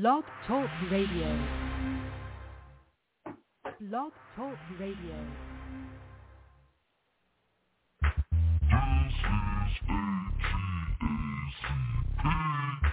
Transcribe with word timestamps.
Blog 0.00 0.24
Talk 0.48 0.68
Radio. 0.90 1.38
Blog 3.80 4.12
Talk 4.34 4.58
Radio. 4.80 5.14
Lies. 12.24 12.83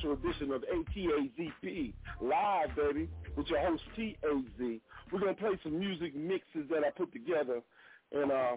Special 0.00 0.12
edition 0.14 0.50
of 0.52 0.62
ATAZP 0.62 1.92
live, 2.22 2.76
baby, 2.76 3.08
with 3.36 3.46
your 3.48 3.60
host 3.60 3.82
TAZ. 3.96 4.78
We're 5.12 5.20
to 5.20 5.34
play 5.34 5.58
some 5.62 5.78
music 5.78 6.14
mixes 6.14 6.68
that 6.70 6.84
I 6.86 6.90
put 6.90 7.12
together. 7.12 7.60
And 8.12 8.32
uh, 8.32 8.56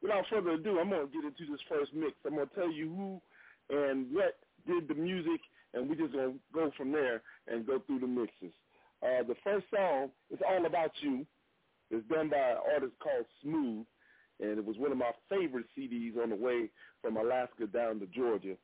without 0.00 0.24
further 0.30 0.52
ado, 0.52 0.78
I'm 0.78 0.90
to 0.90 1.06
get 1.12 1.24
into 1.24 1.50
this 1.50 1.60
first 1.68 1.92
mix. 1.94 2.12
I'm 2.26 2.36
to 2.36 2.46
tell 2.54 2.70
you 2.70 2.88
who 2.88 3.76
and 3.76 4.06
what 4.12 4.38
did 4.66 4.88
the 4.88 4.94
music, 4.94 5.40
and 5.74 5.88
we're 5.88 5.96
just 5.96 6.14
to 6.14 6.34
go 6.54 6.70
from 6.76 6.92
there 6.92 7.22
and 7.46 7.66
go 7.66 7.80
through 7.86 8.00
the 8.00 8.06
mixes. 8.06 8.54
Uh, 9.02 9.22
the 9.26 9.36
first 9.44 9.66
song 9.74 10.08
is 10.30 10.38
All 10.48 10.64
About 10.64 10.92
You. 11.00 11.26
It's 11.90 12.06
done 12.08 12.30
by 12.30 12.36
an 12.38 12.58
artist 12.72 12.94
called 13.02 13.26
Smooth, 13.42 13.84
and 14.40 14.58
it 14.58 14.64
was 14.64 14.76
one 14.78 14.92
of 14.92 14.98
my 14.98 15.10
favorite 15.28 15.66
CDs 15.76 16.16
on 16.22 16.30
the 16.30 16.36
way 16.36 16.70
from 17.02 17.16
Alaska 17.16 17.66
down 17.66 18.00
to 18.00 18.06
Georgia. 18.06 18.54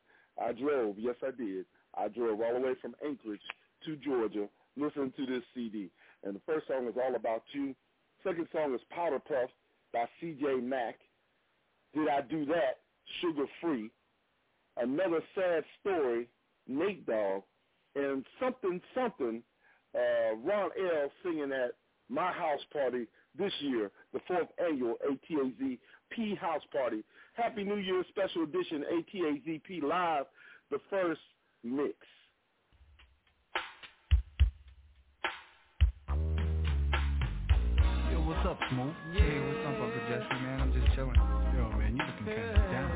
I 0.42 0.52
drove, 0.52 0.96
yes 0.98 1.14
I 1.22 1.30
did. 1.30 1.66
I 1.96 2.08
drove 2.08 2.40
all 2.40 2.54
the 2.54 2.60
way 2.60 2.74
from 2.80 2.94
Anchorage 3.04 3.40
to 3.86 3.96
Georgia 3.96 4.48
listening 4.76 5.12
to 5.16 5.26
this 5.26 5.42
CD. 5.54 5.90
And 6.22 6.34
the 6.34 6.40
first 6.46 6.66
song 6.66 6.88
is 6.88 6.94
All 6.96 7.14
About 7.14 7.42
You. 7.52 7.74
Second 8.22 8.48
song 8.52 8.74
is 8.74 8.80
Powder 8.90 9.20
Puff 9.20 9.50
by 9.92 10.06
CJ 10.20 10.62
Mac. 10.62 10.96
Did 11.94 12.08
I 12.08 12.22
Do 12.22 12.44
That? 12.46 12.80
Suga 13.22 13.46
Free. 13.60 13.90
Another 14.76 15.20
Sad 15.34 15.64
Story, 15.80 16.28
Nate 16.66 17.06
Dogg. 17.06 17.42
And 17.94 18.24
Something 18.40 18.80
Something, 18.94 19.42
uh, 19.94 20.34
Ron 20.36 20.70
L. 20.76 21.10
singing 21.22 21.52
at 21.52 21.72
my 22.08 22.32
house 22.32 22.60
party 22.72 23.06
this 23.38 23.52
year, 23.60 23.90
the 24.12 24.20
fourth 24.26 24.48
annual 24.58 24.96
ATAZ 25.08 25.78
P 26.10 26.34
House 26.34 26.62
Party. 26.72 27.04
Happy 27.34 27.64
New 27.64 27.76
Year 27.76 28.04
special 28.08 28.44
edition 28.44 28.84
ATAZP 28.92 29.82
Live, 29.82 30.26
the 30.70 30.78
first 30.90 31.20
mix. 31.64 31.94
Yo, 38.12 38.20
what's 38.28 38.46
up, 38.46 38.58
Smooth? 38.70 38.94
Hey, 39.14 39.40
what's 39.40 39.66
up, 39.66 39.80
Uncle 39.80 40.02
Jesse, 40.08 40.42
man? 40.44 40.60
I'm 40.60 40.72
just 40.72 40.94
chilling. 40.94 41.16
Yo, 41.16 41.70
man, 41.72 41.96
you 41.96 42.04
looking 42.04 42.26
kind 42.26 42.50
of 42.50 42.70
down. 42.70 42.90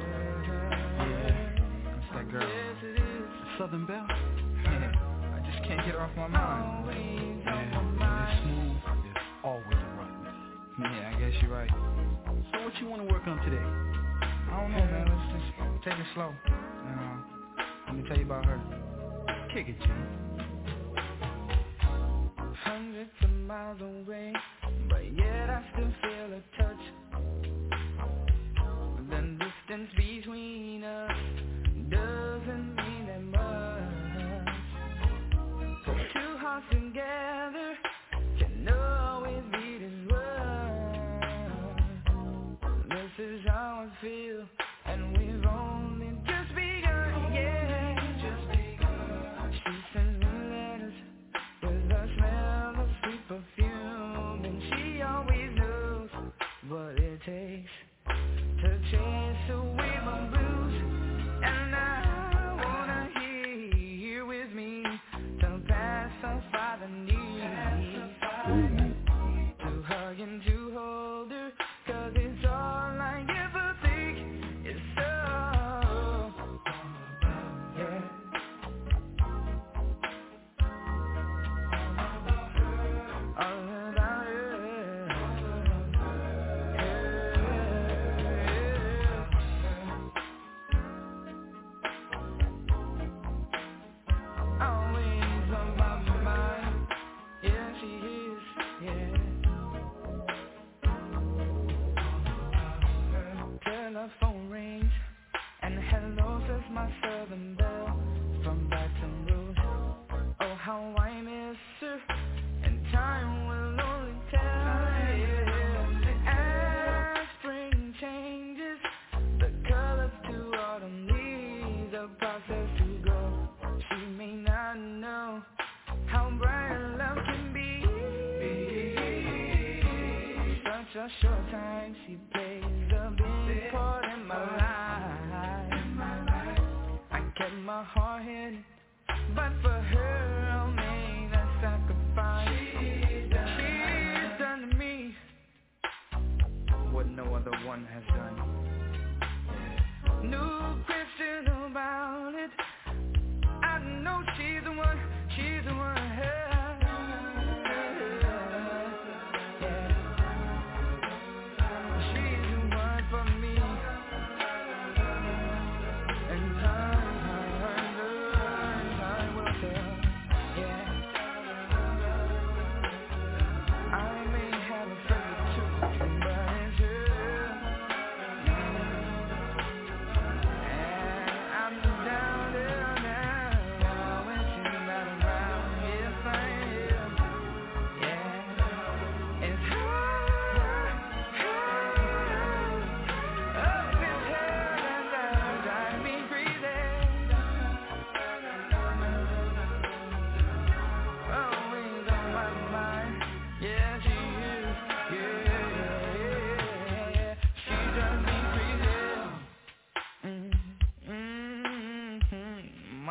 Yeah, 1.01 1.93
that's 1.97 2.15
that 2.15 2.31
girl. 2.31 2.51
Southern 3.59 3.87
Belle? 3.87 4.07
Yeah, 4.65 4.93
I 5.35 5.41
just 5.51 5.65
can't 5.67 5.85
get 5.87 5.95
her 5.95 6.01
off 6.03 6.15
my 6.17 6.29
mind. 6.29 6.89
Yeah, 7.45 8.29
this 8.29 8.45
Smooth 8.45 8.77
is 9.09 9.23
always 9.43 9.65
right. 9.97 10.35
Yeah, 10.79 11.13
I 11.17 11.21
guess 11.21 11.33
you're 11.43 11.53
right. 11.53 11.71
So 12.53 12.65
what 12.65 12.77
you 12.81 12.87
want 12.87 13.07
to 13.07 13.13
work 13.13 13.27
on 13.27 13.39
today? 13.45 13.65
I 14.53 14.61
don't 14.61 14.73
know, 14.73 14.79
man. 14.79 15.09
Let's 15.09 15.45
just 15.45 15.85
take 15.85 15.99
it 15.99 16.07
slow. 16.15 16.35
Let 17.89 17.97
me 17.97 18.05
tell 18.07 18.19
you 18.19 18.25
about 18.25 18.45
her. 18.45 18.61
Kick 19.55 19.69
it, 19.69 19.77
G. 19.81 19.87
hundreds 22.65 23.11
of 23.23 23.31
miles 23.31 23.81
away, 23.81 24.33
but 24.91 25.05
yet 25.17 25.51
I 25.51 25.65
still 25.73 25.93
feel 26.03 26.33
a 26.35 26.43
touch. 26.63 26.83
The 29.11 29.21
distance 29.39 29.91
between 29.97 30.85
us 30.85 31.18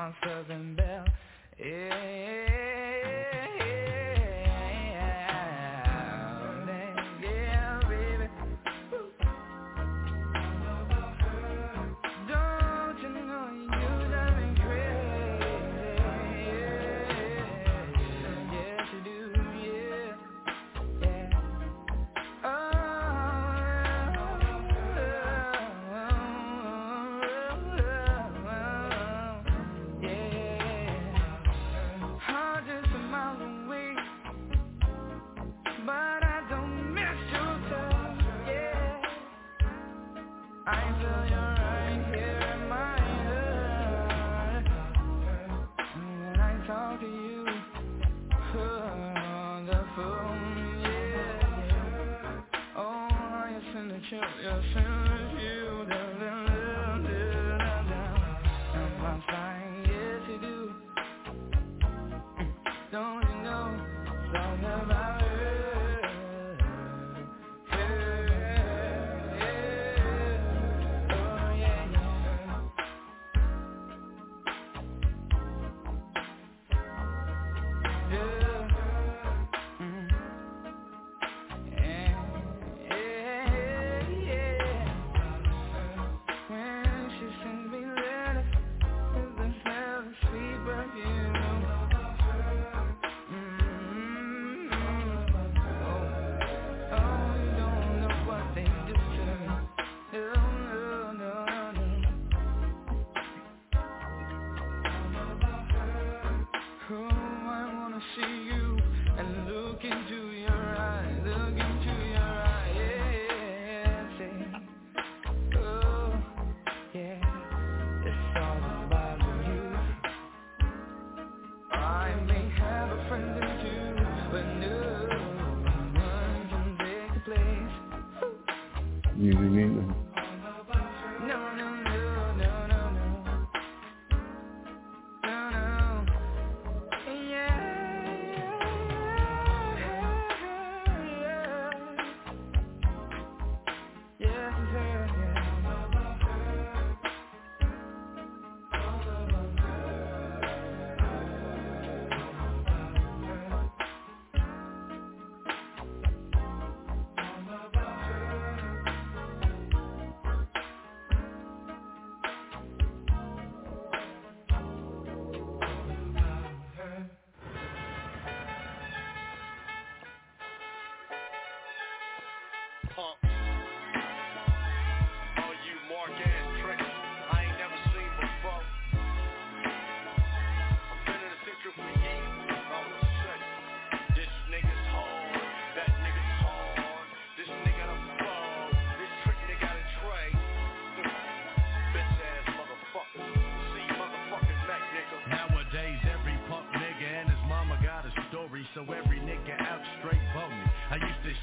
my 0.08 0.14
southern 0.24 0.76
belle. 0.76 1.06
Yeah, 1.60 2.07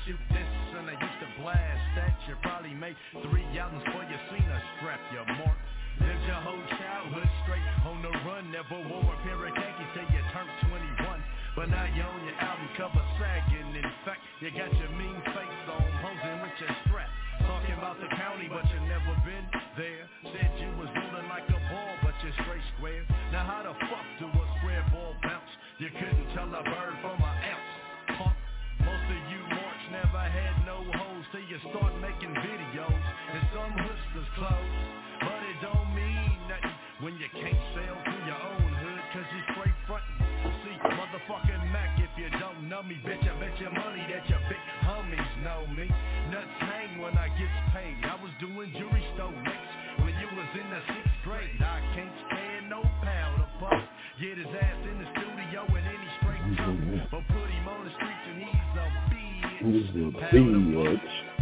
shoot 0.04 0.20
this 0.30 0.50
and 0.74 0.90
I 0.90 0.96
used 0.98 1.20
to 1.22 1.28
blast 1.40 1.86
that. 1.96 2.14
You 2.26 2.34
probably 2.42 2.74
made 2.74 2.96
three 3.24 3.46
albums 3.56 3.84
before 3.86 4.04
you 4.04 4.18
seen 4.30 4.44
a 4.44 4.60
strap, 4.76 5.00
your 5.14 5.26
mark. 5.38 5.58
Lived 6.02 6.26
your 6.26 6.42
whole 6.42 6.64
childhood 6.74 7.30
straight 7.46 7.62
on 7.86 8.02
the 8.02 8.10
run, 8.26 8.50
never 8.50 8.82
wore 8.90 9.06
a 9.06 9.16
pair 9.22 9.38
of 9.38 9.54
khakis 9.54 9.90
till 9.94 10.08
you 10.10 10.22
turned 10.34 10.50
21. 10.66 11.22
But 11.54 11.70
now 11.70 11.86
you're 11.94 12.10
on 12.10 12.22
your 12.26 12.34
album 12.42 12.66
cover 12.74 13.04
sagging. 13.22 13.78
In 13.78 13.90
fact, 14.02 14.18
you 14.42 14.50
got 14.50 14.74
your 14.74 14.90
mean 14.98 15.14
face 15.30 15.62
on, 15.70 15.86
posing 16.02 16.38
with 16.42 16.56
your 16.58 16.74
strap. 16.82 17.10
Talking 17.46 17.78
about 17.78 18.02
the 18.02 18.10
county, 18.18 18.50
but 18.50 18.66
you 18.74 18.80
never 18.90 19.14
been 19.22 19.46
there. 19.78 20.04
Said 20.34 20.50
you 20.58 20.70
was 20.74 20.90
rolling 20.90 21.30
like 21.30 21.46
a 21.46 21.60
ball, 21.70 21.92
but 22.02 22.14
you're 22.26 22.34
straight 22.42 22.66
square. 22.74 23.06
Now 23.30 23.46
how 23.46 23.62
the 23.62 23.74
fuck 23.86 24.06
do 24.18 24.26
a 24.26 24.44
square 24.58 24.82
ball 24.90 25.14
bounce? 25.22 25.52
You 25.78 25.94
couldn't 25.94 26.28
tell 26.34 26.50
a 26.50 26.62
bird 26.62 26.94
from 27.02 27.22
an 27.22 27.23
know 42.84 42.88
me, 42.88 43.00
bitch, 43.04 43.22
I 43.22 43.38
bet 43.40 43.58
your 43.60 43.70
money 43.70 44.02
that 44.10 44.28
your 44.28 44.40
big 44.48 44.58
homies 44.84 45.42
know 45.42 45.66
me. 45.74 45.88
Nuts 46.30 46.46
hang 46.60 47.00
when 47.00 47.16
I 47.16 47.28
get 47.28 47.48
paid. 47.72 47.96
I 48.04 48.16
was 48.22 48.30
doing 48.40 48.72
jewelry 48.76 49.04
store 49.14 49.32
next 49.32 49.72
when 50.00 50.12
you 50.20 50.28
was 50.36 50.50
in 50.54 50.70
the 50.70 50.80
sixth 50.88 51.18
grade. 51.24 51.60
I 51.60 51.80
can't 51.94 52.12
stand 52.28 52.70
no 52.70 52.82
powder 53.02 53.48
puff. 53.60 53.82
Get 54.20 54.38
his 54.38 54.46
ass 54.46 54.80
in 54.84 54.98
the 54.98 55.08
studio 55.16 55.64
and 55.64 55.86
any 55.86 56.10
straight 56.20 56.44
tough. 56.56 57.08
But 57.10 57.24
put 57.28 57.48
him 57.50 57.68
on 57.68 57.84
the 57.84 57.92
streets 57.96 58.24
and 58.28 58.38
he's 58.42 58.72
a 58.76 58.88
bitch. 59.10 59.60
He's 59.64 59.90
a 59.90 60.10
bitch. 60.34 61.33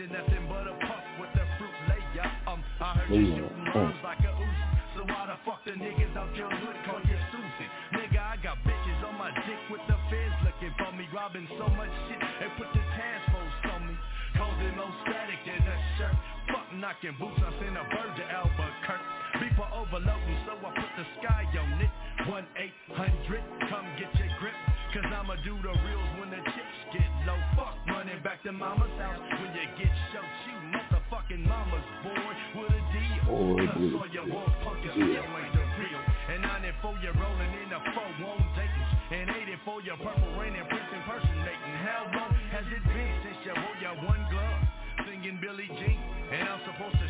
But 0.00 0.16
nothing 0.16 0.48
but 0.48 0.64
a 0.64 0.72
puff 0.80 1.04
with 1.20 1.28
a 1.36 1.44
fruit 1.60 1.76
layer. 1.92 2.24
Um, 2.48 2.64
I 2.80 3.04
heard 3.04 3.12
you 3.12 3.36
shooting 3.36 4.00
like 4.00 4.24
a 4.24 4.32
Uzi. 4.32 4.64
So 4.96 5.04
why 5.04 5.28
the 5.28 5.36
fuck 5.44 5.60
the 5.68 5.76
niggas 5.76 6.16
out 6.16 6.32
your 6.32 6.48
hood 6.48 6.78
call 6.88 7.04
you 7.04 7.20
Susie? 7.28 7.68
Nigga, 7.92 8.16
I 8.16 8.40
got 8.40 8.56
bitches 8.64 8.96
on 9.04 9.20
my 9.20 9.28
dick 9.44 9.60
with 9.68 9.84
the 9.92 10.00
feds 10.08 10.40
looking 10.40 10.72
for 10.80 10.88
me. 10.96 11.04
Robbing 11.12 11.44
so 11.60 11.68
much 11.76 11.92
shit, 12.08 12.16
they 12.16 12.48
put 12.56 12.72
the 12.72 12.80
task 12.96 13.28
force 13.28 13.76
on 13.76 13.92
me. 13.92 13.94
Causing 14.40 14.72
no 14.80 14.88
static 15.04 15.44
in 15.44 15.60
the 15.68 15.76
shirt. 16.00 16.16
Fuck 16.48 16.68
knocking 16.80 17.16
boots, 17.20 17.36
I 17.44 17.52
send 17.60 17.76
a 17.76 17.84
bird 17.84 18.12
to 18.16 18.24
Albuquerque. 18.24 19.04
Beeper 19.36 19.68
overloading, 19.68 20.40
so 20.48 20.56
I 20.64 20.70
put 20.80 20.92
the 20.96 21.04
sky 21.20 21.44
on 21.44 21.76
it. 21.76 21.92
1-800, 22.24 23.68
come 23.68 23.84
get 24.00 24.08
your 24.16 24.32
grip. 24.40 24.56
Cause 24.96 25.12
I'ma 25.12 25.36
do 25.44 25.60
the 25.60 25.76
reels 25.84 26.10
when 26.16 26.32
the 26.32 26.40
chips 26.40 26.78
get 26.88 27.06
low. 27.28 27.36
Fuck 27.52 27.76
running 27.86 28.18
back 28.24 28.42
to 28.48 28.50
mama's 28.50 28.90
house 28.96 29.29
walk 33.40 34.52
punkers 34.64 34.96
Yeah. 34.96 36.34
And 36.34 36.42
94 36.42 36.98
you're 37.02 37.14
rolling 37.14 37.52
in 37.64 37.72
a 37.72 37.80
4 37.80 38.04
on 38.04 38.38
Dayton's. 38.54 38.90
And 39.10 39.30
84 39.30 39.82
you're 39.82 39.96
purple 39.96 40.30
rain 40.38 40.54
and 40.54 40.68
Prince 40.68 40.92
impersonating. 40.94 41.74
How 41.82 42.06
long 42.14 42.34
has 42.54 42.66
it 42.70 42.84
been 42.84 43.12
since 43.24 43.40
you 43.44 43.54
wore 43.56 43.78
your 43.80 43.96
one 44.06 44.22
glove? 44.30 44.60
Singing 45.08 45.38
Billie 45.40 45.66
Jean. 45.66 45.98
And 46.30 46.48
I'm 46.48 46.60
supposed 46.68 46.98
to 47.00 47.08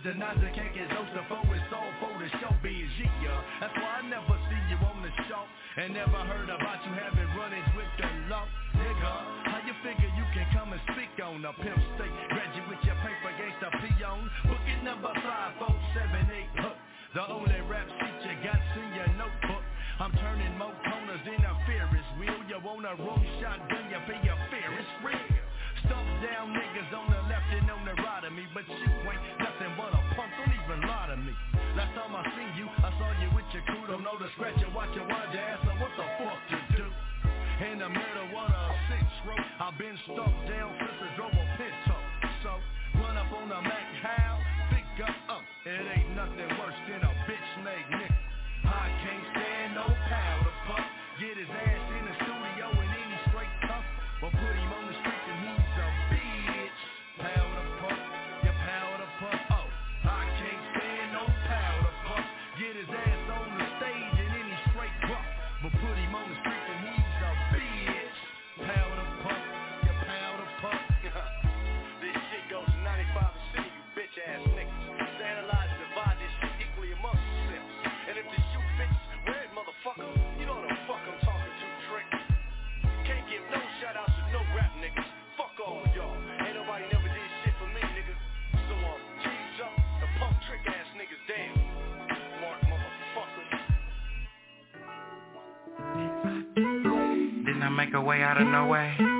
the 0.00 0.16
Nazi 0.16 0.48
cake 0.56 0.72
is 0.80 0.88
the 0.88 1.22
foe, 1.28 1.44
it's 1.52 1.72
all 1.76 1.92
for 2.00 2.12
the 2.16 2.28
show 2.40 2.54
biz, 2.64 2.88
yeah. 3.20 3.36
That's 3.60 3.76
why 3.76 4.00
I 4.00 4.02
never 4.08 4.32
see 4.48 4.62
you 4.72 4.80
on 4.80 5.04
the 5.04 5.12
show. 5.28 5.44
And 5.76 5.92
never 5.92 6.24
heard 6.24 6.48
about 6.48 6.80
you 6.88 6.92
having 6.96 7.28
run-ins 7.36 7.68
with 7.76 7.90
the 8.00 8.08
law. 8.32 8.48
Nigga, 8.80 9.12
how 9.44 9.60
you 9.60 9.76
figure 9.84 10.08
you 10.16 10.24
can 10.32 10.48
come 10.56 10.72
and 10.72 10.80
speak 10.96 11.12
on 11.20 11.44
a 11.44 11.52
pimp 11.52 11.76
state? 12.00 12.16
Graduate 12.32 12.68
with 12.72 12.82
your 12.88 12.96
paper 13.04 13.28
against 13.28 13.60
gangsta 13.60 13.68
peon. 13.76 14.24
Book 14.48 14.64
it 14.64 14.80
number 14.80 15.12
5478 15.12 16.64
hook. 16.64 16.78
The 17.12 17.24
only 17.28 17.60
rap 17.68 17.88
sheet 18.00 18.18
you 18.24 18.34
got 18.40 18.60
in 18.80 18.88
your 18.96 19.10
notebook. 19.20 19.64
I'm 20.00 20.16
turning 20.16 20.56
more 20.56 20.72
corners 20.80 21.20
than 21.28 21.44
a 21.44 21.52
Ferris 21.68 22.08
wheel. 22.16 22.40
You 22.48 22.56
want 22.64 22.88
a 22.88 22.96
roll 22.96 23.20
shotgun, 23.36 23.84
you 23.92 24.00
pay 24.08 24.16
your 24.24 24.40
fair, 24.48 24.70
it's 24.80 24.94
real. 25.04 25.28
Stump 25.84 26.08
down 26.24 26.56
niggas 26.56 26.90
on 26.96 27.09
with 33.90 34.00
your 34.00 34.04
crew, 34.04 34.04
don't 34.04 34.04
know 34.04 34.18
the 34.18 34.30
scratch 34.34 34.54
you, 34.60 34.66
watch 34.74 34.88
wind 34.94 35.34
your 35.34 35.42
ass, 35.42 35.58
so 35.64 35.70
what 35.82 35.90
the 35.96 36.06
fuck 36.18 36.38
you 36.50 36.76
do? 36.76 36.86
In 37.60 37.78
the 37.78 37.88
middle 37.88 38.28
of 38.38 38.50
a 38.50 38.74
six 38.88 39.04
row, 39.26 39.36
I've 39.60 39.76
been 39.78 39.98
stuck 40.04 40.32
down 40.48 40.70
since 40.78 41.00
I 41.02 41.16
drove 41.16 41.32
a 41.32 41.46
pinto. 41.58 41.96
So, 42.42 42.50
run 43.02 43.16
up 43.16 43.32
on 43.32 43.48
the 43.48 43.60
Mac, 43.60 43.88
how? 44.02 44.38
Pick 44.70 45.04
up, 45.04 45.16
up, 45.28 45.42
it 45.66 45.98
ain't 45.98 46.16
nothing 46.16 46.48
Make 97.76 97.94
a 97.94 98.00
way 98.00 98.22
out 98.22 98.40
of 98.40 98.46
no 98.46 98.66
way? 98.66 99.19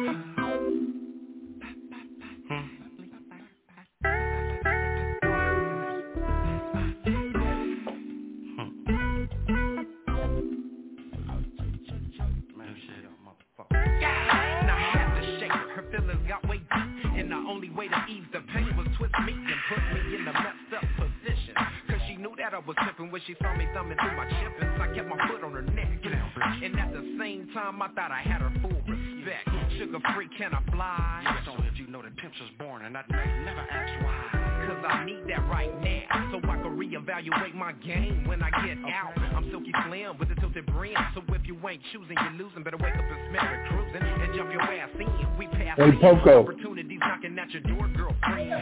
Time 27.80 27.90
I 27.90 28.00
thought 28.00 28.10
I 28.10 28.20
had 28.20 28.40
her 28.42 28.52
full 28.60 28.70
respect 28.86 29.48
Sugar 29.78 29.98
free, 30.14 30.28
can 30.36 30.52
I 30.52 30.60
fly? 30.72 31.20
Yes, 31.24 31.48
only 31.48 31.66
if 31.68 31.78
you 31.78 31.86
know 31.86 32.02
that 32.02 32.14
pimps 32.16 32.36
was 32.40 32.50
born 32.58 32.84
and 32.84 32.94
that 32.94 33.08
make 33.08 33.18
never 33.44 33.60
ask 33.60 34.04
why. 34.04 34.66
cause 34.66 34.84
I 34.86 35.04
need 35.04 35.22
that 35.28 35.40
right 35.48 35.72
now. 35.80 36.28
So 36.32 36.38
I 36.48 36.56
can 36.56 36.76
reevaluate 36.76 37.54
my 37.54 37.72
game 37.72 38.26
when 38.26 38.42
I 38.42 38.50
get 38.66 38.76
out. 38.92 39.16
I'm 39.34 39.48
silky 39.50 39.72
slim 39.86 40.18
with 40.18 40.30
a 40.30 40.34
tilted 40.40 40.66
brim. 40.66 40.94
So 41.14 41.22
if 41.34 41.46
you 41.46 41.56
ain't 41.68 41.80
choosing, 41.92 42.16
you're 42.20 42.44
losing. 42.46 42.62
Better 42.62 42.76
wake 42.76 42.94
up 42.94 43.00
and 43.04 43.30
smell 43.30 43.48
it 43.48 43.68
cruising 43.68 44.02
and 44.02 44.34
jump 44.36 44.52
your 44.52 44.62
ass 44.62 44.90
in. 44.98 45.38
We 45.38 45.46
pass 45.46 45.78
Hey, 45.78 45.92
Poco. 46.00 46.42
opportunities 46.42 46.98
knocking 47.00 47.38
at 47.38 47.50
your 47.50 47.62
door, 47.62 47.88
girlfriend. 47.96 48.52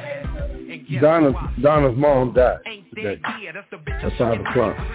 And 0.71 0.87
guess 0.89 1.03
Donna's 1.03 1.35
what? 1.35 1.63
Donna's 1.63 1.97
mom 1.97 2.33
died 2.35 2.59
Ain't 2.67 2.89
today. 2.95 3.17
dead 3.17 3.43
yet. 3.43 3.55
That's 3.55 3.67
the 3.71 3.79
bitch 3.79 4.05
At 4.05 4.05
I'm 4.05 4.11
five 4.11 4.19
sucking 4.19 4.47
o'clock. 4.47 4.77
dick. 4.77 4.87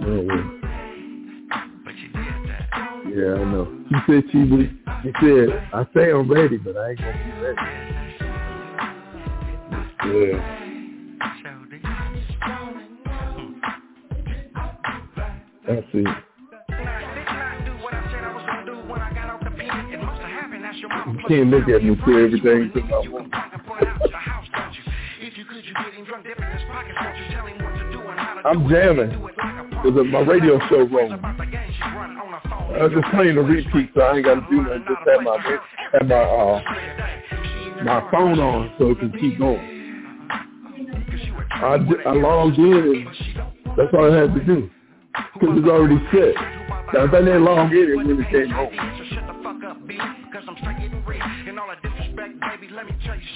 Yeah, 0.00 0.59
Yeah, 3.12 3.34
I 3.34 3.44
know. 3.44 3.66
She 3.88 3.96
said 4.06 4.22
she 4.30 4.38
was. 4.38 4.66
She 5.02 5.10
said, 5.20 5.48
"I 5.74 5.84
say 5.92 6.12
I'm 6.12 6.30
ready, 6.30 6.58
but 6.58 6.76
I 6.76 6.90
ain't 6.90 6.98
gonna 6.98 7.12
be 7.24 7.32
ready." 7.42 7.60
Yeah. 10.06 10.38
That's 15.66 15.86
it. 15.92 16.06
You 21.06 21.18
can't 21.28 21.50
look 21.50 21.68
at 21.68 21.82
me 21.82 21.88
and 21.88 21.98
say 22.06 22.12
everything 22.12 22.70
to 22.74 22.80
my 22.82 22.98
woman. 23.08 23.30
I'm 28.44 28.68
jamming 28.68 29.10
because 29.82 30.06
my 30.06 30.20
radio 30.20 30.58
show 30.68 30.86
rolling. 30.86 31.20
About 32.70 32.78
the 32.78 32.78
game 32.78 32.78
she 32.78 32.78
run 32.78 32.78
on 32.78 32.78
her 32.78 32.78
phone. 32.78 32.78
I 32.78 32.84
was 32.84 32.92
just 32.92 33.14
playing 33.14 33.34
the 33.34 33.42
repeat, 33.42 33.90
so 33.94 34.00
I 34.00 34.16
ain't 34.16 34.24
got 34.24 34.34
to 34.34 34.46
do 34.50 34.62
nothing. 34.62 34.84
Just 34.88 35.08
have 35.08 35.22
my 35.22 35.36
have 35.92 36.06
my 36.06 36.16
uh 36.16 36.62
my 37.84 38.10
phone 38.10 38.38
on 38.38 38.72
so 38.78 38.90
it 38.90 38.98
can 38.98 39.12
keep 39.12 39.38
going. 39.38 39.60
I 41.50 41.76
I 42.06 42.12
logged 42.14 42.58
in 42.58 43.06
that's 43.76 43.94
all 43.94 44.12
I 44.12 44.16
had 44.16 44.34
to 44.34 44.44
do 44.44 44.70
because 45.34 45.58
it's 45.58 45.68
already 45.68 45.98
set. 46.10 46.34
Now 46.92 47.04
if 47.04 47.14
I 47.14 47.20
didn't 47.20 47.44
log 47.44 47.72
in, 47.72 47.78
it 47.78 47.96
really 47.96 48.24
came 48.30 48.50
home. 48.50 48.72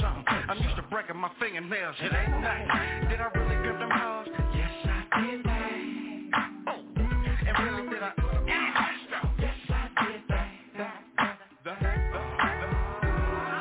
I'm. 0.04 0.24
I'm 0.48 0.62
used 0.62 0.76
to 0.76 0.82
breaking 0.82 1.16
my 1.16 1.30
fingernails, 1.40 1.96
it 2.00 2.12
ain't 2.12 2.40
nothing. 2.40 3.08
Did 3.08 3.20
I 3.20 3.30
really 3.34 3.56
grip 3.62 3.78
them 3.78 3.90
hoes? 3.90 4.28
Yes, 4.54 4.70
I 5.12 5.30
did 5.30 5.53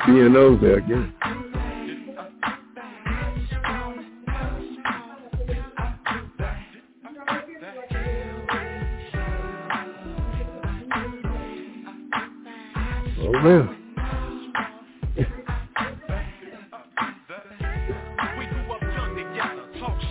BNO's 0.06 0.60
there 0.60 0.76
again. 0.76 1.14
Oh 13.18 13.32
man. 13.42 13.80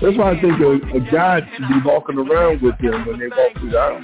That's 0.02 0.18
why 0.18 0.32
I 0.32 0.42
think 0.42 0.60
a, 0.60 0.72
a 0.72 1.00
guy 1.12 1.40
should 1.56 1.68
be 1.70 1.76
walking 1.86 2.18
around 2.18 2.62
with 2.64 2.78
them 2.80 3.06
when 3.06 3.20
they 3.20 3.28
walk 3.28 3.54
through 3.60 3.70
the 3.70 3.80
house. 3.80 4.04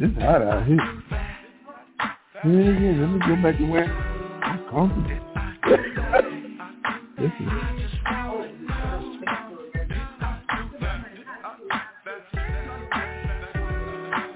It's 0.00 0.16
hot 0.22 0.42
out 0.42 0.64
here. 0.64 0.76
Yeah, 2.44 2.52
yeah, 2.52 3.00
let 3.00 3.08
me 3.10 3.18
go 3.18 3.34
back 3.42 3.58
to 3.58 3.64
where 3.64 3.84
I'm 4.44 4.58
comfortable. 4.70 5.10
this 7.18 7.32
is, 7.40 7.48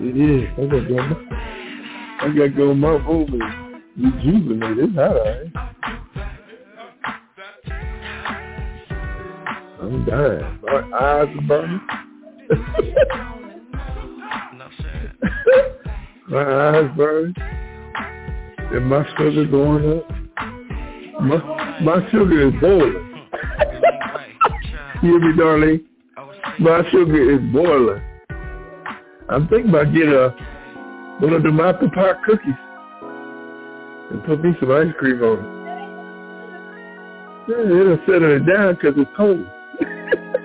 it 0.00 0.16
is. 0.18 0.48
I 0.58 0.66
got 0.66 0.80
to 0.80 0.88
go. 0.88 0.98
I 2.18 2.26
got 2.26 2.42
to 2.42 2.48
go 2.48 2.74
my 2.74 2.96
and 2.96 3.40
rejuvenate. 3.96 4.78
It's 4.78 4.94
hot 4.96 5.16
out 5.16 5.26
here. 5.26 5.52
I'm 9.80 10.04
dying. 10.06 10.58
My 10.64 10.80
eyes 10.98 11.28
are 11.38 11.42
burning. 11.46 11.80
My 16.32 16.40
eyes 16.40 16.88
burning. 16.96 17.36
And 18.72 18.86
my 18.86 19.04
sugar 19.18 19.44
going 19.44 19.98
up. 19.98 20.08
My, 21.20 21.36
my 21.82 22.10
sugar 22.10 22.48
is 22.48 22.54
boiling. 22.58 22.94
you 25.02 25.10
hear 25.10 25.20
me, 25.20 25.36
darling? 25.36 25.84
My 26.58 26.82
sugar 26.90 27.34
is 27.34 27.40
boiling. 27.52 28.00
I'm 29.28 29.46
thinking 29.48 29.68
about 29.68 29.92
getting 29.92 30.08
a 30.08 30.30
one 31.20 31.34
of 31.34 31.42
them 31.42 31.60
apple 31.60 31.90
pie 31.90 32.14
cookies 32.24 32.54
and 34.10 34.24
put 34.24 34.42
me 34.42 34.54
some 34.58 34.72
ice 34.72 34.90
cream 34.98 35.22
on 35.22 35.38
it. 35.38 35.44
Yeah, 37.50 37.78
it'll 37.78 37.98
settle 38.06 38.36
it 38.36 38.46
down 38.46 38.76
because 38.76 38.94
it's 38.96 39.10
cold. 39.18 39.46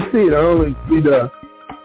can't 0.00 0.12
see 0.12 0.18
it. 0.18 0.32
I 0.32 0.36
only 0.36 0.76
see 0.88 1.00
the, 1.00 1.30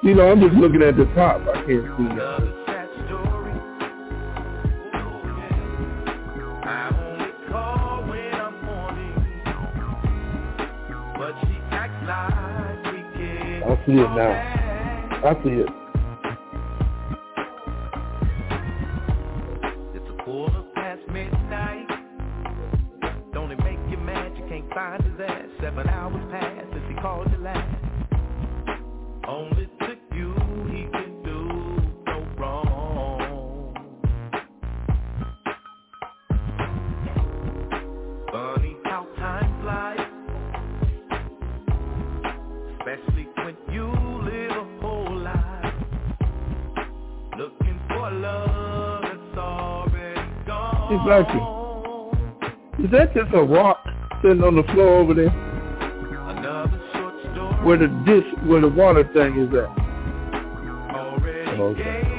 you 0.04 0.16
know, 0.16 0.32
I'm 0.32 0.40
just 0.40 0.54
looking 0.56 0.82
at 0.82 0.98
the 0.98 1.06
top. 1.16 1.42
I 1.42 1.54
can't 1.54 1.68
see 1.68 1.76
it. 1.76 2.12
Another 2.12 2.64
sad 2.66 2.90
story. 3.06 3.54
I 6.64 6.90
only 6.94 7.32
call 7.52 8.04
when 8.08 8.34
I'm 8.34 8.64
horny, 8.64 9.12
but 11.18 11.34
she 11.48 11.60
acts 11.72 12.02
like 12.08 12.94
we 12.94 13.02
can. 13.14 13.64
I 13.64 13.86
see 13.86 13.94
it 13.94 14.12
now. 14.16 14.34
I 15.24 15.44
see 15.44 15.50
it. 15.62 15.85
Blackie. 51.06 52.84
Is 52.84 52.90
that 52.90 53.14
just 53.14 53.32
a 53.36 53.44
rock 53.44 53.78
sitting 54.24 54.42
on 54.42 54.56
the 54.56 54.64
floor 54.74 54.98
over 54.98 55.14
there? 55.14 55.30
Where 57.64 57.78
the 57.78 57.88
dish, 58.08 58.26
where 58.48 58.62
the 58.62 58.70
water 58.70 59.04
thing 59.14 59.38
is 59.40 59.54
at. 59.54 59.70
Okay. 61.60 62.16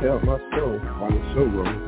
tell 0.00 0.20
my 0.20 0.38
soul 0.54 0.80
on 1.00 1.10
the 1.12 1.20
show. 1.34 1.87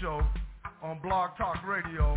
show 0.00 0.22
on 0.82 0.98
Blog 1.02 1.36
Talk 1.36 1.58
Radio. 1.66 2.16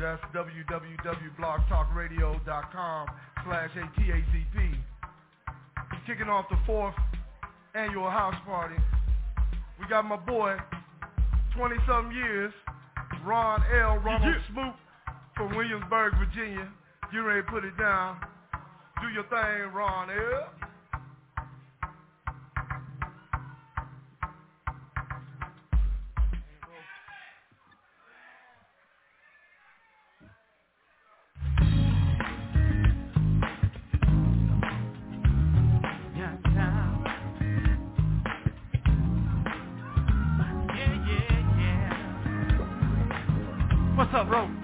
That's 0.00 0.22
www.blogtalkradio.com 0.34 3.06
slash 3.44 3.70
A-T-A-Z-P. 3.76 4.58
Kicking 6.06 6.28
off 6.28 6.48
the 6.48 6.56
fourth 6.64 6.94
annual 7.74 8.08
house 8.10 8.36
party. 8.46 8.76
We 9.80 9.88
got 9.88 10.04
my 10.04 10.14
boy, 10.16 10.56
20-something 11.56 12.16
years, 12.16 12.52
Ron 13.24 13.64
L. 13.74 13.96
Ronald 13.98 14.36
yeah. 14.36 14.42
Smoot 14.52 14.74
from 15.36 15.56
Williamsburg, 15.56 16.14
Virginia. 16.18 16.68
You 17.12 17.24
ready 17.24 17.42
to 17.42 17.50
put 17.50 17.64
it 17.64 17.76
down. 17.78 18.20
Do 19.02 19.08
your 19.08 19.24
thing, 19.24 19.72
Ron 19.74 20.10
L. 20.10 20.57
What's 43.98 44.14
up, 44.14 44.30
Ro? 44.30 44.57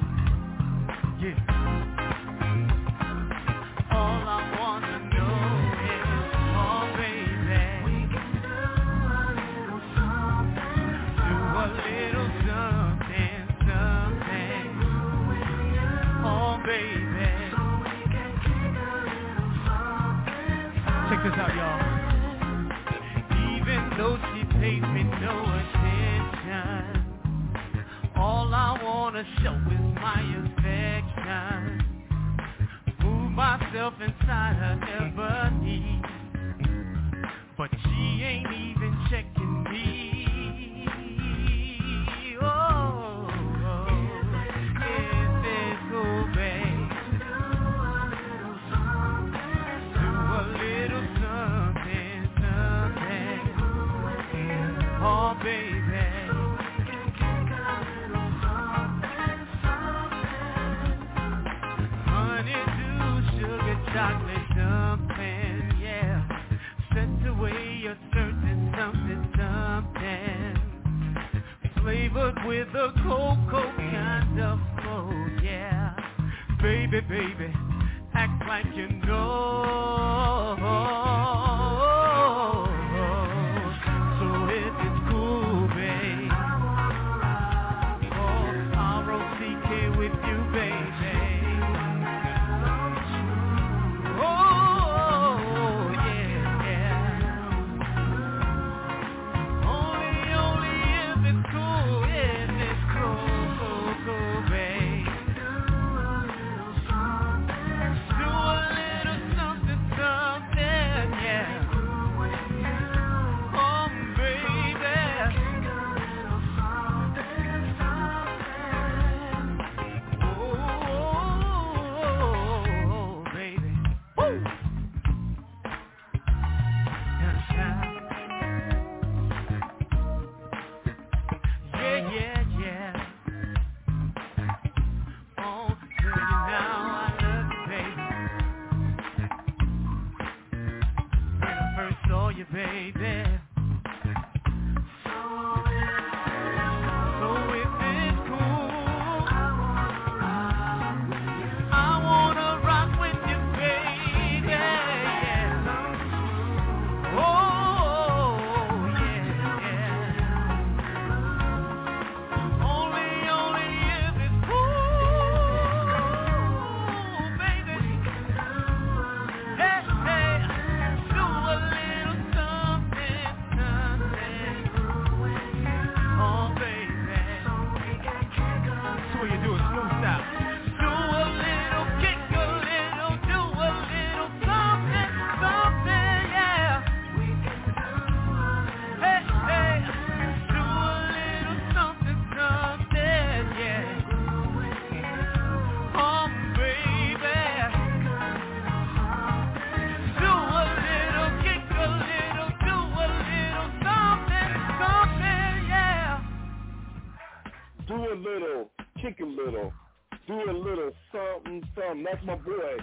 That's 212.05 212.23
my 212.27 212.37
boy, 212.37 212.77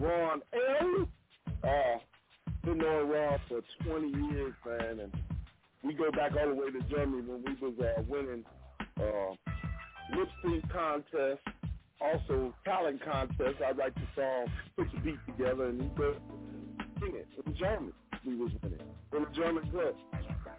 Ron 0.00 0.40
L. 0.80 1.08
Uh, 1.62 1.98
been 2.64 2.78
knowing 2.78 3.08
Ron 3.10 3.38
for 3.46 3.60
20 3.84 4.08
years, 4.32 4.54
man, 4.66 5.00
and 5.00 5.12
we 5.84 5.92
go 5.92 6.10
back 6.10 6.32
all 6.40 6.48
the 6.48 6.54
way 6.54 6.70
to 6.70 6.80
Germany 6.88 7.22
when 7.26 7.44
we 7.44 7.54
was 7.60 7.74
uh, 7.78 8.02
winning 8.08 8.44
uh, 8.98 10.16
lip 10.16 10.28
sync 10.42 10.72
contest, 10.72 11.40
also 12.00 12.54
talent 12.64 13.04
contest. 13.04 13.60
I 13.60 13.72
write 13.72 13.94
the 13.94 14.08
song, 14.16 14.46
put 14.78 14.86
the 14.94 15.00
beat 15.00 15.18
together, 15.26 15.66
and 15.66 15.78
we 15.78 15.88
would 15.98 16.16
sing 16.98 17.12
it 17.14 17.28
in 17.44 17.54
German. 17.54 17.92
We 18.24 18.36
was 18.36 18.52
winning 18.62 18.80
in 18.80 19.22
a 19.22 19.32
German 19.34 19.70
club. 19.70 19.94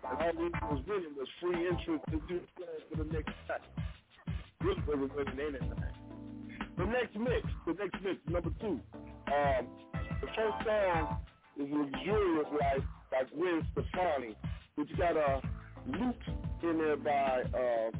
And 0.07 0.21
all 0.21 0.31
we 0.37 0.49
was 0.49 0.83
winning 0.85 1.15
was 1.17 1.27
free 1.41 1.67
entrance 1.67 2.03
to 2.11 2.21
do 2.27 2.39
the 2.57 2.95
for 2.95 3.03
the 3.03 3.11
next 3.11 3.33
track. 3.47 3.61
Really 4.61 4.81
wasn't 4.85 5.15
winning 5.15 5.39
anything. 5.39 6.02
The 6.83 6.89
next 6.89 7.15
mix, 7.15 7.47
the 7.65 7.73
next 7.79 8.03
mix, 8.03 8.19
number 8.27 8.49
two. 8.59 8.77
Um, 9.31 9.67
the 10.19 10.27
first 10.35 10.67
song 10.67 11.17
is 11.57 11.67
Luxurious 11.71 12.47
Life 12.59 12.83
by 13.09 13.23
Gwen 13.33 13.65
Stefani, 13.71 14.35
which 14.75 14.89
got 14.97 15.15
a 15.15 15.41
loop 15.87 16.17
in 16.61 16.77
there 16.77 16.97
by, 16.97 17.43
uh, 17.55 17.91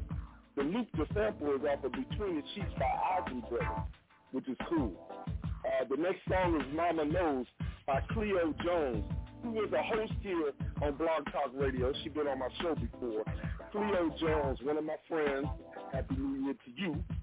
the 0.58 0.63
loop, 0.63 0.88
the 0.98 1.06
sample 1.13 1.56
is 1.56 1.62
off 1.63 1.82
of 1.86 1.93
Between 1.93 2.36
the 2.36 2.43
Sheets 2.54 2.74
by 2.78 3.24
Isley 3.24 3.41
Brothers, 3.50 3.88
which 4.34 4.50
is 4.50 4.58
cool. 4.67 4.91
Uh, 5.39 5.86
the 5.89 5.96
next 5.96 6.19
song 6.28 6.60
is 6.60 6.67
Mama 6.76 7.06
Knows 7.06 7.46
by 7.88 8.02
Cleo 8.12 8.54
Jones, 8.65 9.06
who 9.43 9.52
was 9.52 9.72
a 9.72 9.82
host 9.82 10.12
here 10.22 10.52
on 10.82 10.96
Blog 10.96 11.24
Talk 11.32 11.52
Radio. 11.54 11.93
She's 12.04 12.12
been 12.12 12.28
on 12.28 12.38
my 12.38 12.50
show 12.62 12.76
before. 12.76 13.24
Cleo 13.72 14.13
Jones, 14.19 14.60
one 14.62 14.76
of 14.76 14.84
my 14.84 14.98
friends. 15.08 15.48
Happy 15.93 16.15
New 16.17 16.43
Year 16.43 16.54
to 16.65 16.72
you. 16.76 17.23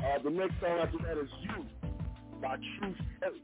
Uh, 0.00 0.22
the 0.22 0.30
next 0.30 0.54
song 0.60 0.78
after 0.80 0.98
that 0.98 1.18
is 1.18 1.28
You 1.42 1.64
by 2.40 2.56
Truth 2.78 2.96
Ellis. 3.22 3.40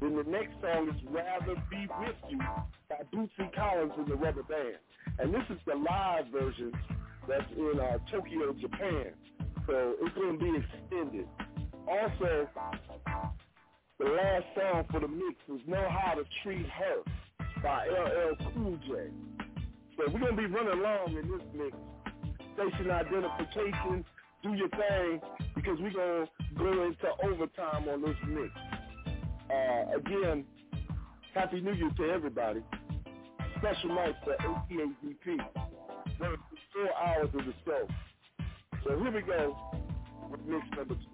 Then 0.00 0.16
the 0.16 0.24
next 0.24 0.52
song 0.62 0.88
is 0.88 0.96
Rather 1.10 1.60
Be 1.70 1.86
With 2.00 2.16
You 2.28 2.38
by 2.88 3.02
Bootsy 3.12 3.54
Collins 3.54 3.92
and 3.98 4.06
the 4.06 4.16
Rubber 4.16 4.42
Band. 4.42 4.76
And 5.18 5.34
this 5.34 5.44
is 5.50 5.58
the 5.66 5.74
live 5.74 6.26
version 6.32 6.72
that's 7.28 7.44
in 7.56 7.78
uh, 7.78 7.98
Tokyo, 8.10 8.54
Japan. 8.54 9.12
So 9.66 9.94
it's 10.00 10.14
going 10.14 10.38
to 10.38 10.44
be 10.44 10.58
extended. 10.58 11.26
Also, 11.86 12.48
the 13.98 14.04
last 14.06 14.44
song 14.56 14.84
for 14.90 15.00
the 15.00 15.08
mix 15.08 15.36
is 15.52 15.60
Know 15.66 15.86
How 15.90 16.14
to 16.14 16.24
Treat 16.42 16.66
Her 16.66 17.02
by 17.62 17.86
LL 17.86 18.36
Cool 18.54 18.78
J. 18.88 19.10
So 19.96 20.10
we're 20.10 20.20
going 20.20 20.36
to 20.36 20.42
be 20.42 20.46
running 20.46 20.80
along 20.80 21.16
in 21.16 21.30
this 21.30 21.46
mix. 21.54 21.76
Station 22.54 22.90
identification, 22.90 24.04
do 24.42 24.54
your 24.54 24.68
thing, 24.70 25.20
because 25.54 25.78
we're 25.80 25.92
going 25.92 26.26
to 26.26 26.54
go 26.58 26.84
into 26.84 27.08
overtime 27.24 27.88
on 27.88 28.02
this 28.02 28.16
mix. 28.26 28.52
Uh, 29.50 29.98
again, 29.98 30.46
Happy 31.34 31.60
New 31.60 31.72
Year 31.74 31.90
to 31.96 32.04
everybody. 32.10 32.60
Special 33.58 33.94
night 33.94 34.14
for 34.24 34.36
ATAZP. 34.36 35.38
Four 36.72 36.94
hours 36.96 37.28
of 37.34 37.44
the 37.46 37.54
show. 37.64 37.88
So 38.84 38.98
here 38.98 39.12
we 39.12 39.22
go 39.22 39.56
with 40.30 40.40
mix 40.42 40.66
number 40.76 40.94
two. 40.94 41.09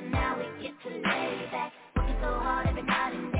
Paper, 0.00 0.10
now 0.10 0.38
we 0.38 0.62
get 0.62 0.74
to 0.84 0.90
lay 0.90 1.48
back. 1.52 1.72
Working 1.96 2.16
so 2.20 2.28
hard 2.28 2.68
every 2.68 2.82
night 2.82 3.14
and 3.14 3.32
day, 3.32 3.39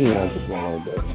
Yeah, 0.00 0.24
I 0.24 0.28
just 0.34 0.48
want 0.48 0.86
like 0.86 0.96
that. 0.96 1.09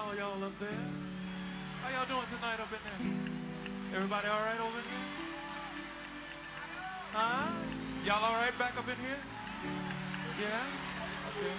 all 0.00 0.16
y'all 0.16 0.42
up 0.44 0.52
there. 0.58 0.84
How 1.82 1.90
y'all 1.92 2.08
doing 2.08 2.24
tonight 2.32 2.56
up 2.56 2.72
in 2.72 2.80
there? 2.80 3.96
Everybody 3.96 4.28
all 4.28 4.40
right 4.40 4.60
over 4.60 4.80
here? 4.80 5.06
Huh? 7.12 7.52
Y'all 8.06 8.24
all 8.24 8.32
right 8.32 8.56
back 8.58 8.72
up 8.78 8.88
in 8.88 8.96
here? 8.96 9.20
Yeah? 10.40 10.64
Okay. 11.28 11.54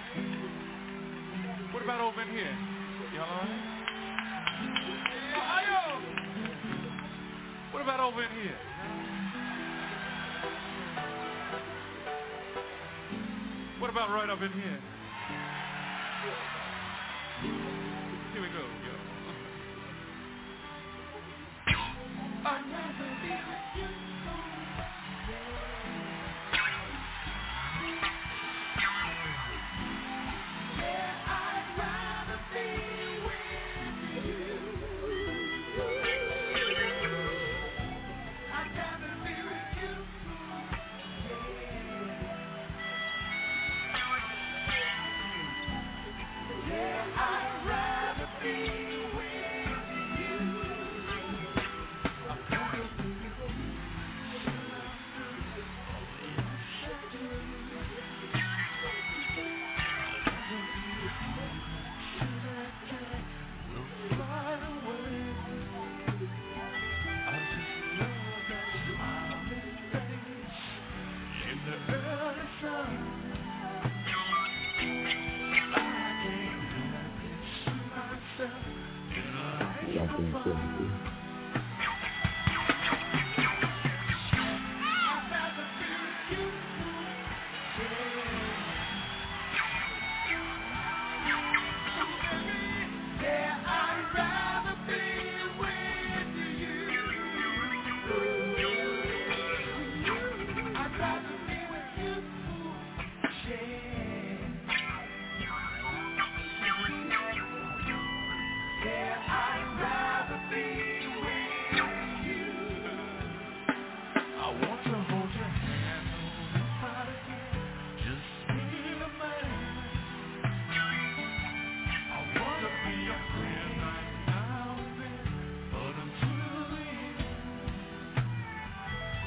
What 1.72 1.84
about 1.84 2.00
over 2.00 2.22
in 2.22 2.28
here? 2.34 2.56
Y'all 3.14 3.30
all 3.30 3.46
right? 3.46 3.62
Ohio! 5.38 6.02
What 7.70 7.82
about 7.82 8.00
over 8.00 8.22
in 8.24 8.30
here? 8.42 8.58
What 13.78 13.90
about 13.90 14.10
right 14.10 14.30
up 14.30 14.42
in 14.42 14.50
here? 14.50 14.80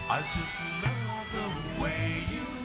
I 0.08 0.22
just 0.22 0.56
love 0.84 1.28
the 1.32 1.82
way 1.82 2.28
you 2.30 2.65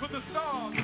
for 0.00 0.08
the 0.08 0.20
stars, 0.32 0.79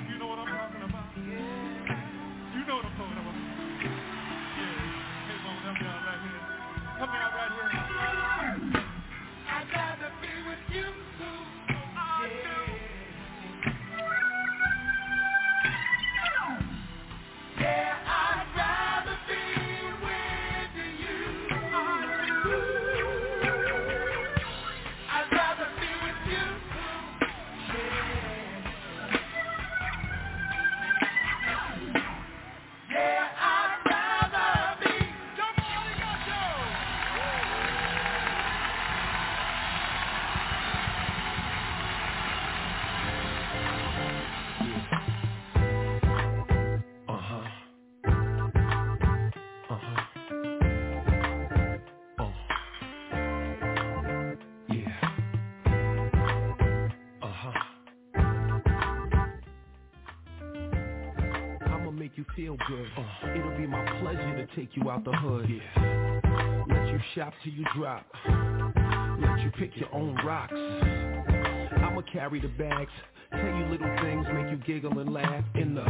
you 64.76 64.90
out 64.90 65.04
the 65.04 65.12
hood. 65.12 65.48
Yeah. 65.48 66.64
Let 66.68 66.88
you 66.88 67.00
shop 67.14 67.32
till 67.42 67.52
you 67.52 67.64
drop. 67.74 68.06
Let 68.26 69.40
you 69.40 69.50
pick 69.58 69.76
your 69.76 69.92
own 69.94 70.14
rocks. 70.24 70.52
I'ma 70.54 72.02
carry 72.12 72.40
the 72.40 72.48
bags. 72.48 72.90
Tell 73.30 73.40
you 73.40 73.66
little 73.66 73.96
things, 74.02 74.26
make 74.32 74.50
you 74.50 74.58
giggle 74.66 74.98
and 74.98 75.12
laugh 75.12 75.44
in 75.54 75.74
the 75.74 75.84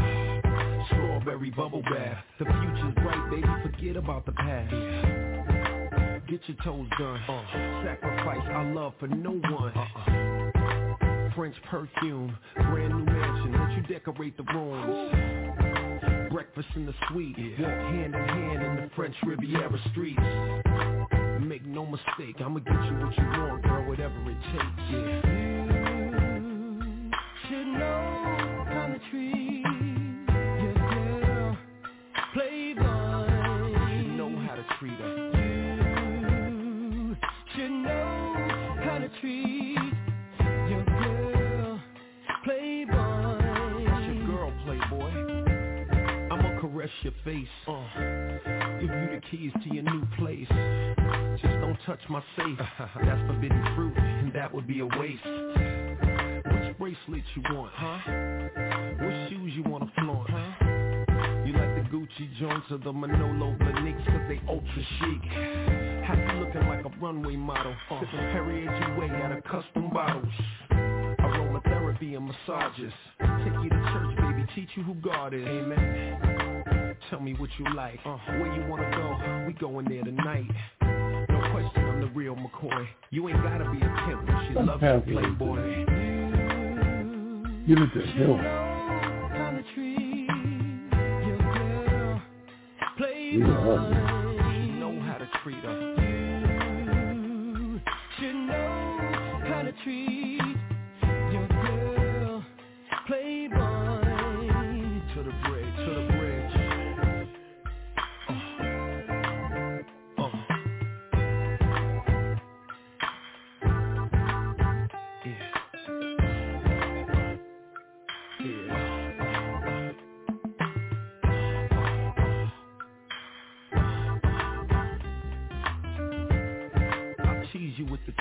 strawberry 0.87 1.51
bubble 1.51 1.83
bath. 1.83 2.25
The 2.39 2.45
future's 2.47 2.95
bright, 2.95 3.31
baby, 3.31 3.49
forget 3.63 3.97
about 3.97 4.27
the 4.27 4.33
past. 4.33 4.71
Get 6.29 6.41
your 6.49 6.57
toes 6.65 6.89
done. 6.99 7.21
Uh-uh. 7.29 7.85
Sacrifice 7.85 8.49
our 8.51 8.75
love 8.75 8.95
for 8.99 9.09
no 9.09 9.33
one. 9.33 9.73
Uh-uh. 9.77 11.35
French 11.37 11.57
perfume, 11.71 12.37
brand 12.57 12.95
new 12.97 13.05
mansion, 13.05 13.53
let 13.53 13.77
you 13.77 13.83
decorate 13.95 14.37
the 14.37 14.45
rooms. 14.45 15.76
Breakfast 16.31 16.69
in 16.75 16.87
the 16.87 16.95
suite, 17.09 17.37
walk 17.59 17.71
hand 17.71 18.15
in 18.15 18.25
hand 18.25 18.63
in 18.63 18.77
the 18.77 18.91
French 18.97 19.15
Riviera 19.25 19.79
streets. 19.91 20.21
Make 21.47 21.65
no 21.67 21.87
mistake, 21.87 22.37
I'ma 22.41 22.59
get 22.61 22.75
you 22.75 23.07
what 23.07 23.17
you 23.17 23.25
want, 23.25 23.63
girl, 23.63 23.89
whatever 23.89 24.15
it 24.31 24.37
takes. 24.53 24.91
Yeah. 24.91 25.76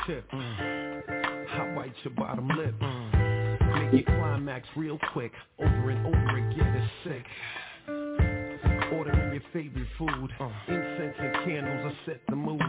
You 0.08 0.22
mm. 0.34 0.34
with 0.34 0.58
the 0.58 1.14
tip. 1.14 1.50
I 1.52 1.76
bite 1.76 1.94
your 2.04 2.14
bottom 2.16 2.48
lip. 2.50 2.76
Mm. 2.80 3.92
Make 3.92 4.00
you 4.00 4.06
climax 4.06 4.68
real 4.76 5.00
quick. 5.14 5.32
Over 5.60 5.90
and 5.90 6.06
over 6.06 6.38
again, 6.38 6.76
it's 6.76 6.92
sick. 7.04 7.26
Ordering 8.94 9.34
your 9.34 9.44
favorite 9.54 9.88
food. 9.98 10.32
Mm. 10.40 10.52
Incense 10.68 11.16
and 11.20 11.34
candles, 11.46 11.94
I 11.94 12.06
set 12.06 12.22
the 12.30 12.36
mood. 12.36 12.62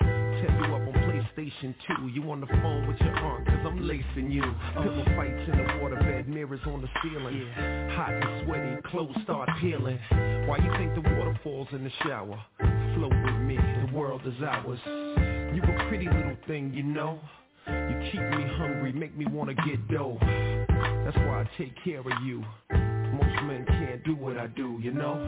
Tell 0.00 0.56
you 0.56 0.74
up 0.74 0.82
on 0.82 0.92
PlayStation 0.92 1.74
2. 1.98 2.08
You 2.08 2.30
on 2.30 2.40
the 2.40 2.46
phone 2.46 2.88
with 2.88 2.98
your 3.00 3.16
aunt, 3.16 3.46
cause 3.46 3.64
I'm 3.64 3.86
lacing 3.86 4.30
you. 4.30 4.42
Oh. 4.76 4.82
Pillow 4.82 5.04
fights 5.16 5.50
in 5.52 5.58
the 5.58 5.64
waterbed, 5.74 6.26
mirrors 6.26 6.60
on 6.66 6.82
the 6.82 6.88
ceiling. 7.02 7.48
Hot 7.94 8.12
and 8.12 8.46
sweaty, 8.46 8.76
clothes 8.90 9.16
start 9.22 9.48
peeling. 9.60 9.98
Why 10.46 10.58
you 10.58 10.72
think 10.78 10.94
the 10.94 11.14
water 11.16 11.38
falls 11.44 11.68
in 11.72 11.84
the 11.84 11.92
shower? 12.02 12.42
Float 12.58 13.14
with 13.24 13.42
me, 13.42 13.56
the 13.56 13.92
world 13.94 14.22
is 14.26 14.34
ours. 14.42 15.31
You 15.54 15.62
a 15.62 15.88
pretty 15.88 16.06
little 16.06 16.36
thing, 16.46 16.72
you 16.74 16.82
know. 16.82 17.18
You 17.66 18.10
keep 18.10 18.20
me 18.20 18.44
hungry, 18.56 18.92
make 18.92 19.16
me 19.16 19.26
wanna 19.26 19.54
get 19.54 19.88
dough. 19.88 20.18
That's 20.20 21.16
why 21.16 21.42
I 21.42 21.50
take 21.58 21.72
care 21.84 22.00
of 22.00 22.06
you. 22.24 22.44
Most 22.70 23.42
men 23.44 23.64
can't 23.66 24.02
do 24.04 24.14
what 24.14 24.36
I 24.36 24.46
do, 24.48 24.78
you 24.82 24.92
know. 24.92 25.24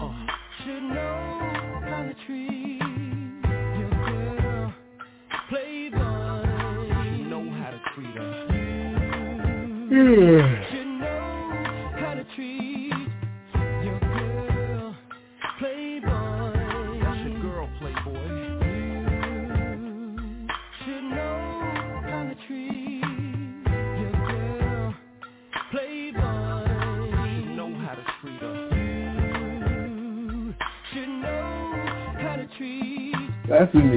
Uh. 0.00 0.34
Should 0.62 0.82
know 0.82 1.80
how 1.82 2.02
to 2.04 2.14
treat 2.26 2.80
your 3.76 3.90
girl. 3.90 4.72
Playboy. 5.50 5.98
You 7.18 7.24
know 7.26 7.44
how 7.50 7.70
to 7.70 7.80
treat 7.94 8.14
her. 8.16 8.32
Yeah. 9.90 10.63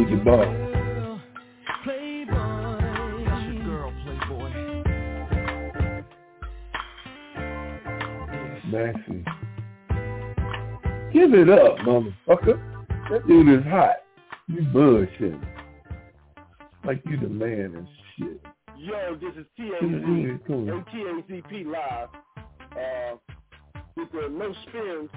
with 0.09 0.25
your 0.25 0.25
boy. 0.25 0.63
Maxie. 8.69 9.23
Give 11.13 11.33
it 11.33 11.49
up, 11.49 11.77
motherfucker. 11.79 12.59
That 13.09 13.25
dude 13.27 13.59
is 13.59 13.65
hot. 13.65 13.95
You 14.47 14.61
bullshit. 14.73 15.39
Like 16.85 17.01
you 17.05 17.17
the 17.17 17.29
man 17.29 17.73
and 17.75 17.87
shit. 18.17 18.41
Yo, 18.77 19.15
this 19.15 19.33
is 19.37 19.45
T 19.55 19.71
A 19.73 19.79
T 19.79 19.87
A 19.87 21.21
C 21.27 21.41
P 21.49 21.63
TAZP 21.63 21.65
Live. 21.65 22.09
Uh, 22.71 23.17
with 23.95 24.11
the 24.11 24.29
no 24.29 24.53
spins. 24.67 25.09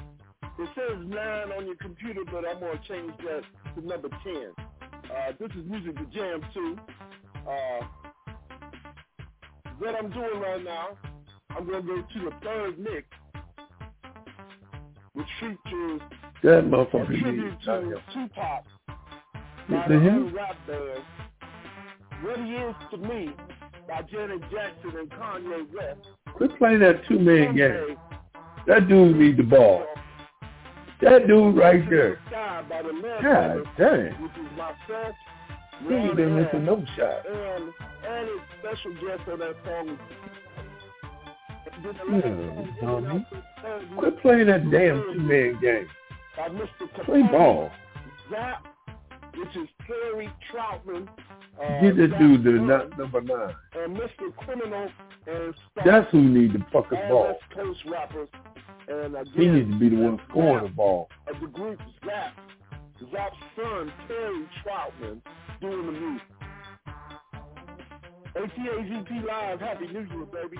It 0.58 0.68
says 0.74 0.98
9 1.06 1.52
on 1.52 1.66
your 1.66 1.76
computer, 1.76 2.20
but 2.26 2.44
I'm 2.46 2.60
going 2.60 2.76
to 2.76 2.88
change 2.88 3.12
that 3.24 3.42
to 3.74 3.86
number 3.86 4.08
10. 4.08 4.69
Uh, 5.10 5.32
this 5.38 5.50
is 5.50 5.64
music 5.68 5.96
to 5.96 6.04
jam 6.16 6.40
to. 6.54 6.76
Uh, 7.48 7.84
what 9.78 9.94
I'm 9.96 10.10
doing 10.10 10.40
right 10.40 10.62
now, 10.62 10.88
I'm 11.56 11.66
gonna 11.66 11.82
go 11.82 11.96
to 11.96 12.18
the 12.24 12.32
third 12.44 12.78
mix, 12.78 13.06
which 15.14 15.26
features 15.40 16.00
That 16.42 16.58
a 16.58 16.62
motherfucker 16.62 17.20
tribute 17.20 17.60
to. 17.64 18.00
Tupac 18.12 18.64
Is 19.68 19.74
by 19.74 19.88
the 19.88 19.98
him? 19.98 20.34
rap 20.34 20.56
band. 20.66 21.02
What 22.22 22.38
he 22.38 22.52
is 22.54 22.74
to 22.90 22.96
me 22.98 23.30
by 23.88 24.02
Janet 24.02 24.42
Jackson 24.50 24.98
and 24.98 25.10
Kanye 25.10 25.66
West. 25.74 26.06
Quit 26.34 26.56
playing 26.58 26.80
that 26.80 27.02
two 27.08 27.18
man 27.18 27.56
game. 27.56 27.96
That 28.66 28.88
dude 28.88 29.16
need 29.16 29.38
the 29.38 29.42
ball. 29.42 29.86
That 31.02 31.26
dude 31.26 31.56
right 31.56 31.88
there. 31.88 32.18
Sky 32.28 32.62
by 32.68 32.82
the 32.82 32.88
Love 32.92 33.22
God 33.22 33.64
damn. 33.78 34.22
which 34.22 34.32
is 34.32 34.50
myself, 34.56 35.14
He 35.88 35.94
ain't 35.94 36.16
been 36.16 36.36
missing 36.36 36.64
no 36.66 36.84
shot. 36.96 37.26
and 37.26 37.72
added 38.06 38.38
special 38.58 38.92
guest 38.94 39.28
on 39.32 39.38
that 39.38 39.56
song. 39.64 39.98
And 41.72 41.84
the 41.84 41.92
Yeah, 42.82 42.86
dummy. 42.86 43.26
Quit 43.96 44.20
playing 44.22 44.46
that 44.48 44.70
damn 44.70 45.02
two 45.14 45.20
man 45.20 45.58
game. 45.60 45.88
Play 47.04 47.22
ball. 47.22 47.70
Zapp, 48.30 48.66
which 49.36 49.56
is 49.56 49.68
Terry 49.86 50.30
Troutman. 50.52 51.08
Uh, 51.60 51.80
Get 51.82 51.96
that 51.96 52.10
Zapp 52.10 52.18
dude 52.18 52.44
to 52.44 52.52
the 52.66 52.76
Hunt, 52.78 52.98
number 52.98 53.20
nine. 53.20 53.54
And 53.78 53.96
Mr. 53.96 54.34
Criminal 54.36 54.88
and. 55.26 55.54
That's 55.84 56.10
who 56.10 56.20
need 56.22 56.52
the 56.54 56.64
fucking 56.72 56.98
all 56.98 57.08
ball. 57.08 57.38
Coast 57.54 57.80
rappers. 57.90 58.28
And 58.90 59.14
again, 59.14 59.32
He 59.36 59.46
needs 59.46 59.70
to 59.70 59.78
be 59.78 59.88
the 59.90 59.96
one 59.96 60.18
scoring 60.28 60.64
the 60.64 60.70
ball. 60.70 61.08
of 61.28 61.40
the 61.40 61.46
group 61.46 61.78
Zapp, 62.04 62.34
Zapp's 63.12 63.36
son, 63.54 63.92
Terry 64.08 64.48
Troutman, 64.64 65.22
doing 65.60 65.86
the 65.86 65.92
music. 65.92 66.26
ATAZP 68.34 69.24
Live, 69.26 69.60
Happy 69.60 69.86
New 69.86 70.00
Year, 70.00 70.26
baby. 70.32 70.56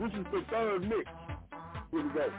This 0.00 0.12
is 0.12 0.26
the 0.32 0.44
third 0.50 0.82
mix. 0.82 1.08
Here 1.92 2.02
we 2.02 2.08
go. 2.10 2.30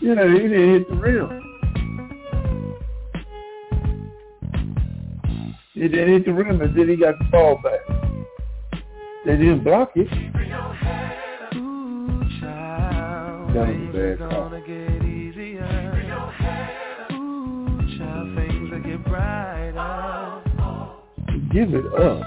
Yeah, 0.00 0.24
he 0.28 0.38
didn't 0.38 0.70
hit 0.72 0.88
the 0.88 0.94
rim. 0.96 1.45
He 5.76 5.88
didn't 5.88 6.08
hit 6.08 6.24
the 6.24 6.32
rim 6.32 6.58
and 6.62 6.74
then 6.74 6.88
he 6.88 6.96
got 6.96 7.18
the 7.18 7.24
ball 7.26 7.60
back. 7.62 7.80
They 9.26 9.36
didn't 9.36 9.62
block 9.62 9.92
it. 9.94 10.08
That 13.52 13.68
was 13.68 13.68
a 13.68 13.92
bad 13.92 14.18
call. 14.18 14.48
gonna 14.48 14.60
get 14.60 15.04
easier. 15.04 15.66
Ooh, 17.12 17.98
child, 17.98 18.34
things 18.36 18.70
will. 18.70 18.80
Give 21.52 21.74
it 21.74 21.84
up. 21.94 22.22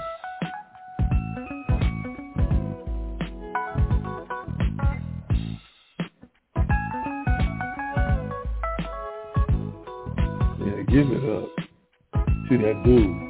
Yeah, 10.60 10.82
give 10.86 11.10
it 11.10 11.24
up 11.28 11.48
to 12.48 12.58
that 12.58 12.82
dude. 12.84 13.29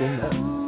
Take 0.00 0.59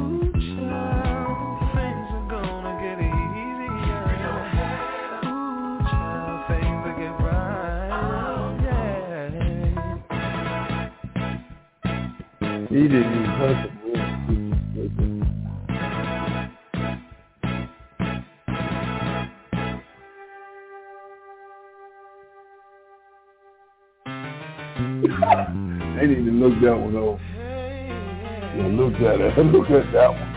look 29.41 29.65
at 29.65 29.75
it. 29.77 29.91
That 29.93 30.09
one. 30.09 30.29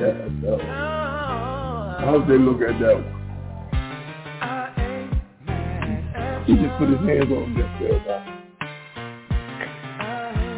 Yeah, 0.00 0.12
that 0.42 0.84
hope 2.14 2.26
they 2.28 2.38
look 2.38 2.60
at 2.62 2.78
that 2.80 2.94
one. 2.94 3.14
He 6.46 6.54
just 6.54 6.78
put 6.78 6.88
his 6.88 6.98
hands 7.00 7.32
on 7.32 7.54
this 7.54 7.66
there. 7.80 7.98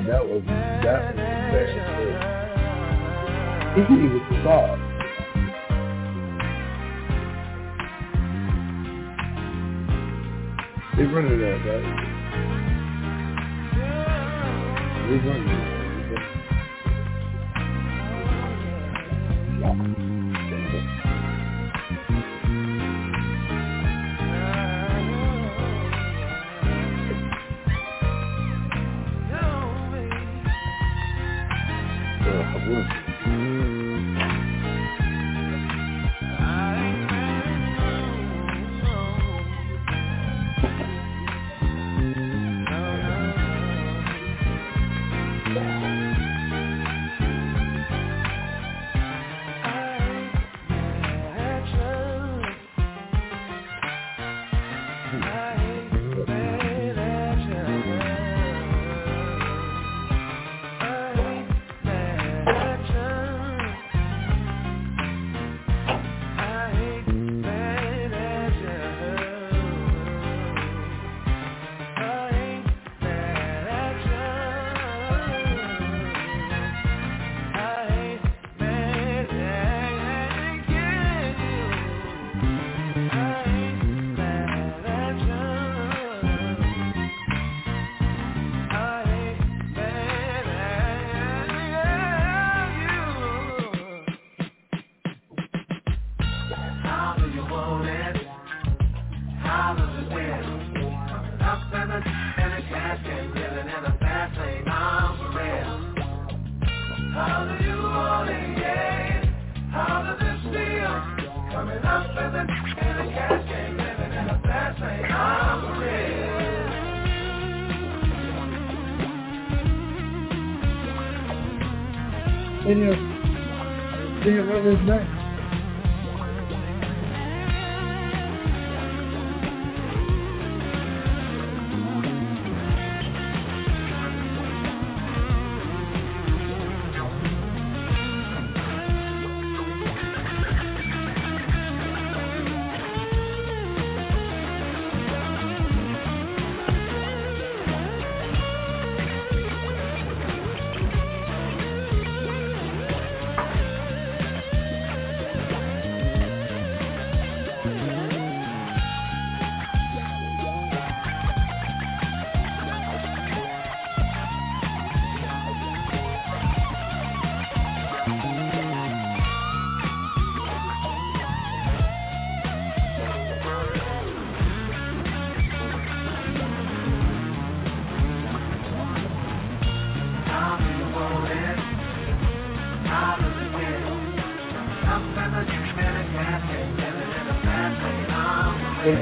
That 0.06 0.22
was 0.26 0.42
that 0.46 1.14
was 1.14 1.24
bad. 1.52 2.16
He 3.74 3.80
even 3.82 4.22
stop. 4.42 4.78
They 10.96 11.04
running 11.04 11.38
that, 11.40 11.58
right? 11.66 11.86
They 15.08 15.16
running 15.28 15.46
that. 15.46 15.75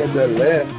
and 0.01 0.19
the 0.19 0.27
left. 0.27 0.74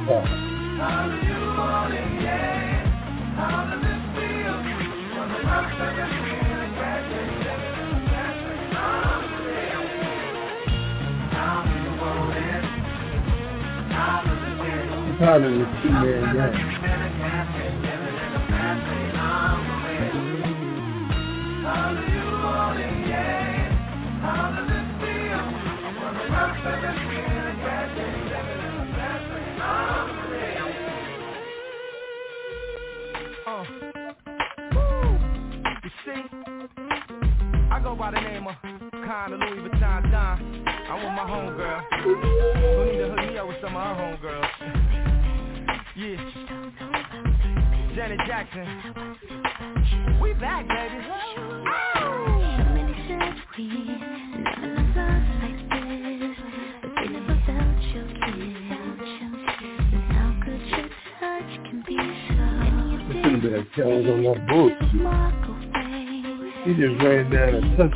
like 67.30 67.52
that. 67.52 67.74
Such 67.76 67.95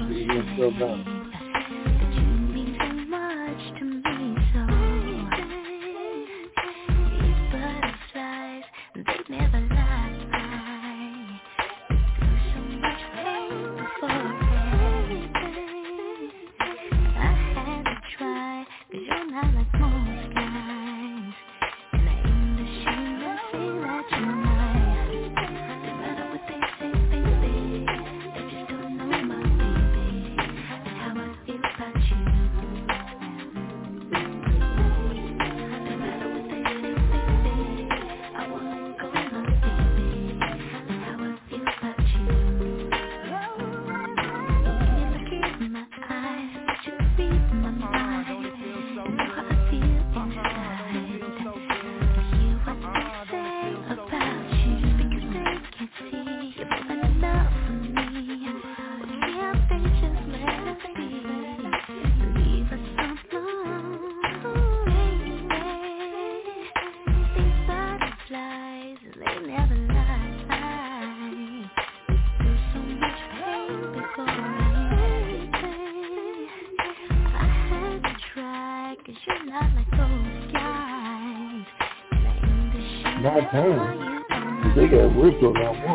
Damn. 83.52 84.74
They 84.76 84.88
got 84.88 85.16
ripped 85.16 85.42
on 85.42 85.54
that 85.54 85.86
one. 85.86 85.89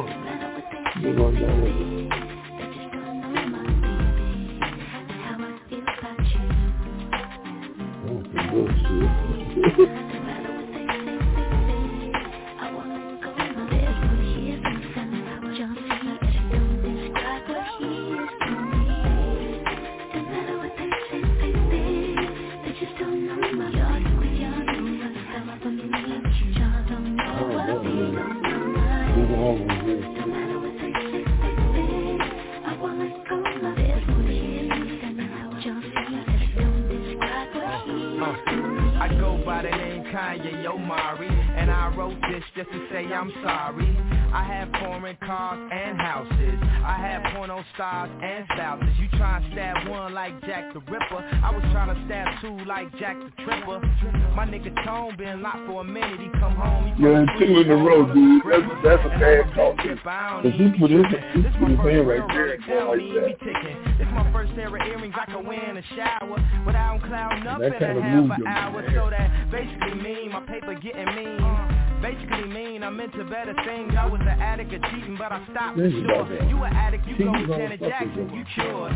Two 57.37 57.59
in 57.59 57.69
a 57.69 57.75
row, 57.75 58.05
dude. 58.13 58.41
That's, 58.45 58.63
that's 58.83 59.05
a 59.05 59.09
bad 59.19 59.53
call. 59.53 59.75
Cause 59.75 60.53
he 60.55 60.71
put 60.79 60.91
his, 60.91 61.05
he 61.33 61.41
put 61.59 61.69
his 61.71 61.79
hand 61.79 62.07
right 62.07 62.23
there 62.29 62.53
and 62.53 62.65
go 62.65 62.91
like 62.91 62.99
that. 62.99 63.97
This 63.97 64.07
my 64.13 64.31
first 64.31 64.53
pair 64.55 64.67
of 64.67 64.73
earrings 64.75 65.15
I 65.17 65.25
can 65.25 65.45
wear 65.45 65.69
in 65.69 65.75
the 65.75 65.83
shower 65.95 66.37
without 66.65 67.01
clouding 67.03 67.47
up 67.47 67.59
That 67.59 67.73
in 67.73 67.79
kinda 67.79 67.99
a 67.99 68.03
half 68.03 68.39
an 68.39 68.47
hour. 68.47 68.83
So 68.93 69.09
that 69.09 69.51
basically 69.51 69.95
mean 70.01 70.31
my 70.31 70.41
paper 70.41 70.73
getting 70.75 71.15
mean. 71.15 72.01
Basically 72.01 72.47
mean 72.49 72.83
I'm 72.83 72.99
into 72.99 73.23
better 73.25 73.55
things. 73.65 73.93
I 73.97 74.05
was 74.05 74.21
an 74.21 74.27
addict 74.27 74.73
of 74.73 74.81
cheating, 74.91 75.15
but 75.17 75.31
I 75.31 75.41
stopped 75.51 75.77
for 75.77 75.89
sure. 75.89 76.43
You 76.47 76.63
an 76.63 76.73
addict, 76.73 77.07
you 77.07 77.17
go 77.17 77.31
with 77.31 77.47
Janet 77.49 77.79
Jackson, 77.79 78.29
you 78.33 78.45
cured. 78.53 78.93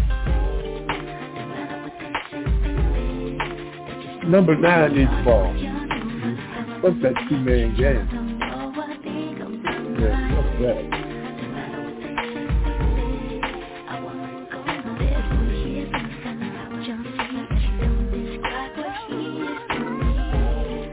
Number 4.29 4.55
nine 4.55 4.97
is 4.97 5.07
the 5.09 5.23
ball. 5.23 5.53
What's 6.81 7.01
that 7.01 7.13
two-man 7.27 7.75
game? 7.75 8.18
Yeah, 9.99 10.15
what's 10.33 10.47
that? 10.61 11.09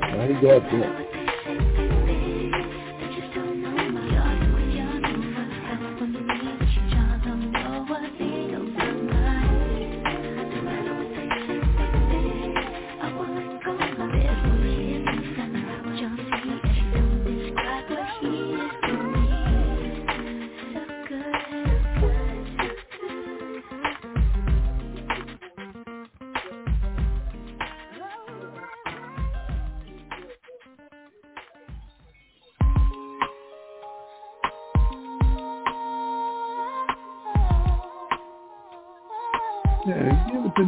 I 0.03 0.27
ain't 0.27 1.06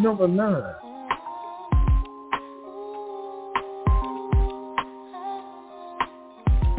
number 0.02 0.28
nine. 0.28 0.62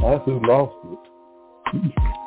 That's 0.02 0.26
who 0.26 0.40
lost 0.44 0.76
it. 1.74 1.94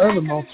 other 0.00 0.20
motherfuckers 0.22 0.49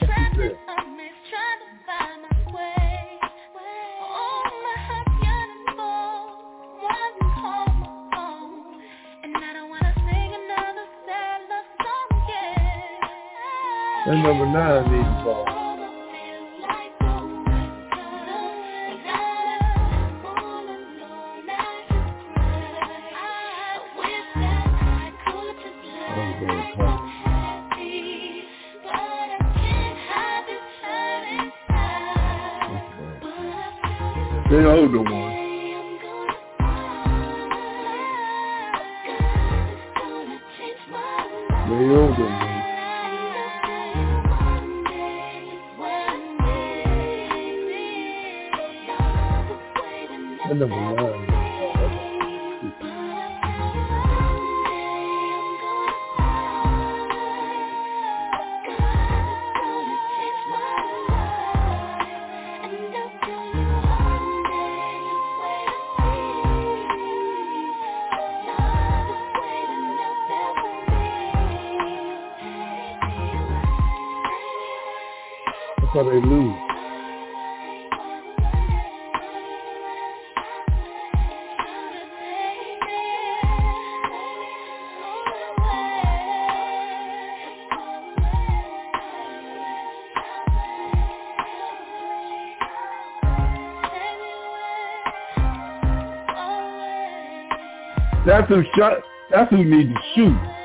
That's 98.49 98.61
who 98.61 98.81
shot. 98.81 98.99
That's 99.31 99.51
who 99.51 99.65
need 99.65 99.89
to 99.89 100.01
shoot. 100.15 100.56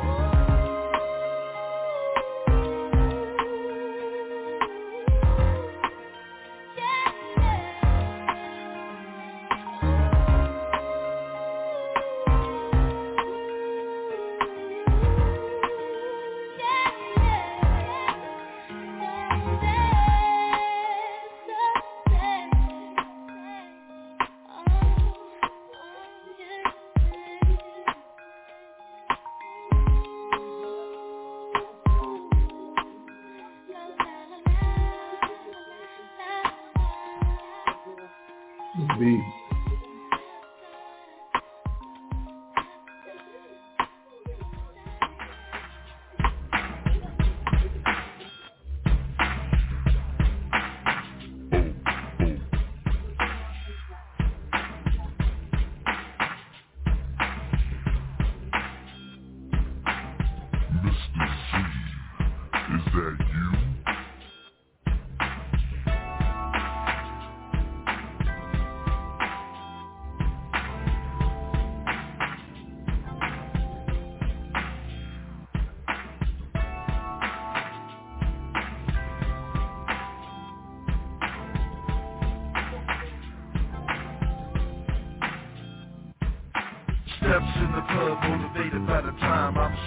Oh, 0.00 0.37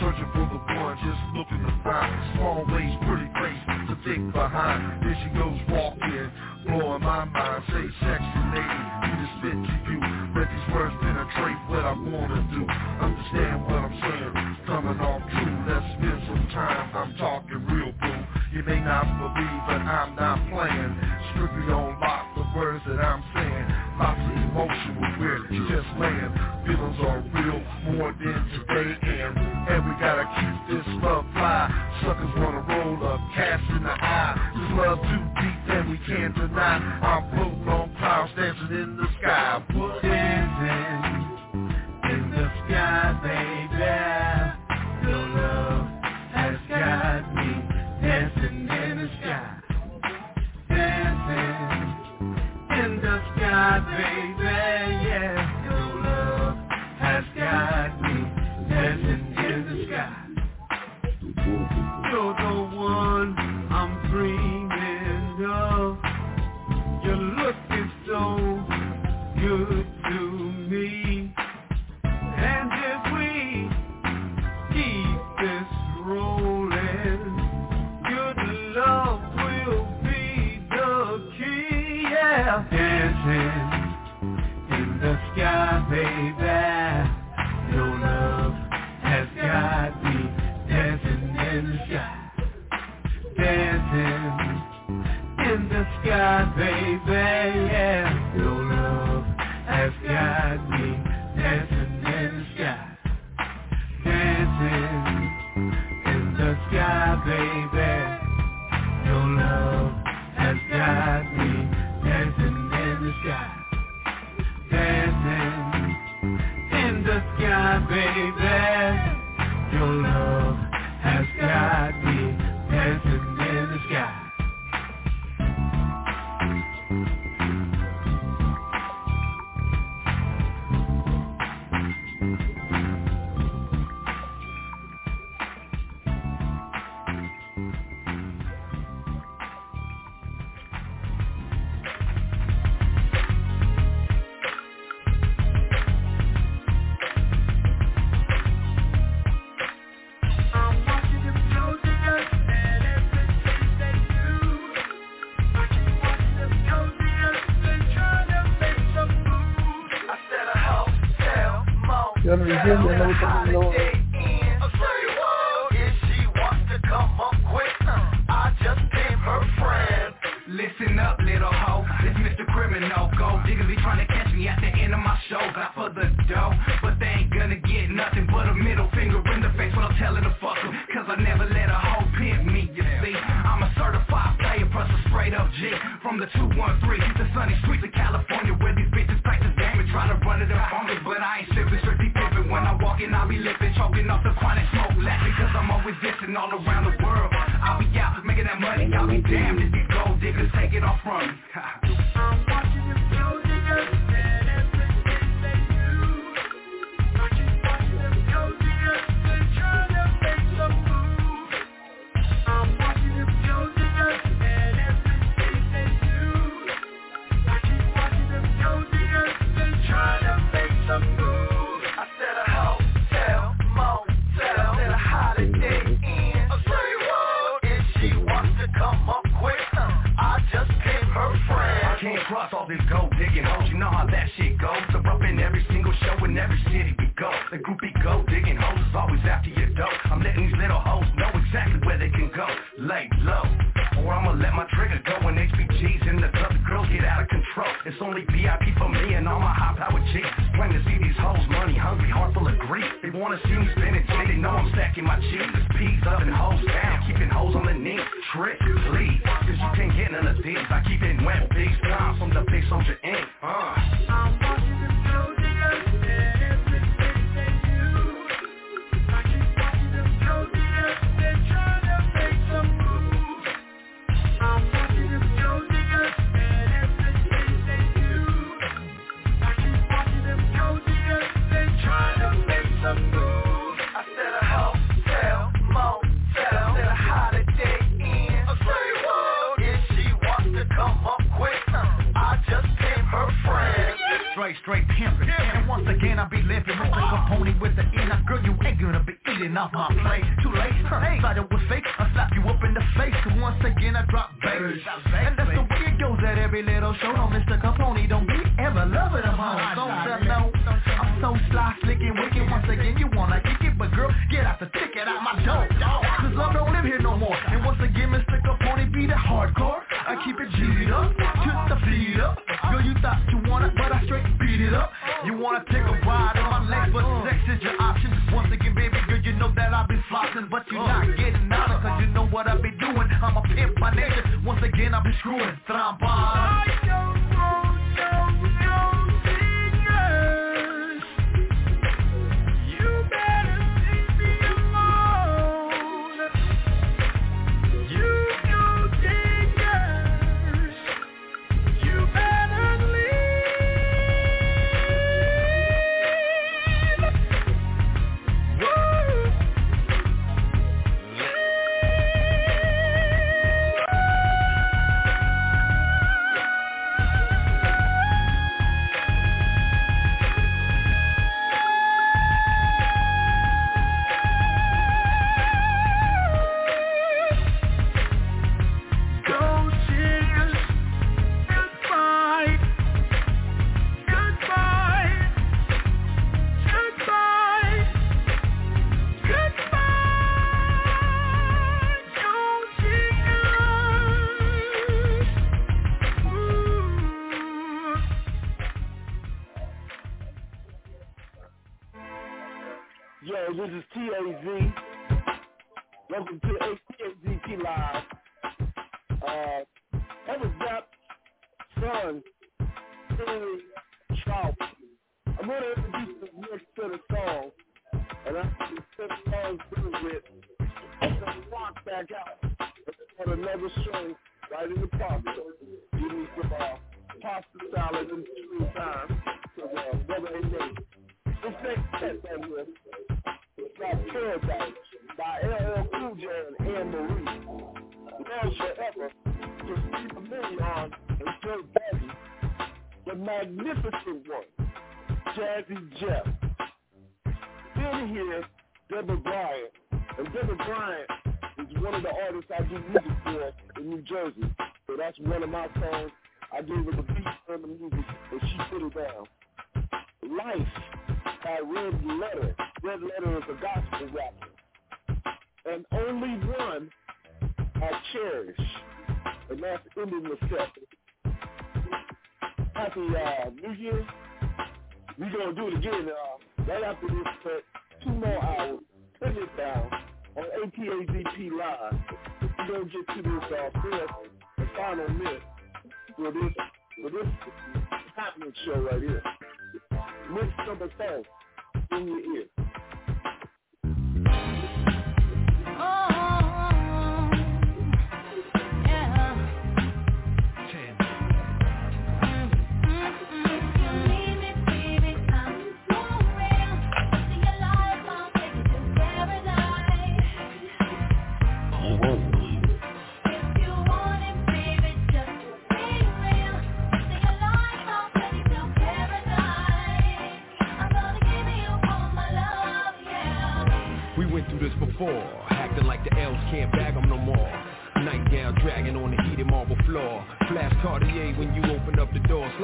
Searching 0.01 0.27
for 0.33 0.49
the 0.51 0.59
one, 0.81 0.97
just 1.05 1.23
looking 1.37 1.63
to 1.65 1.73
find. 1.85 2.35
Small 2.35 2.65
waist, 2.67 2.97
pretty 3.07 3.29
face, 3.39 3.63
to 3.89 3.95
dig 4.09 4.33
behind. 4.33 4.90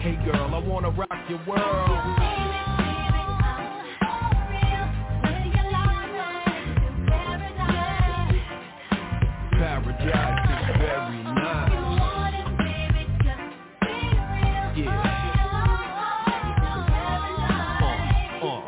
hey 0.00 0.16
girl, 0.24 0.54
I 0.54 0.58
wanna 0.58 0.90
rock 0.90 1.10
your 1.28 1.40
world. 1.46 2.18
Paradise 9.52 10.50
is 10.50 10.78
very 10.78 11.22
nice. 11.24 11.72
Uh, 18.42 18.46
uh. 18.46 18.62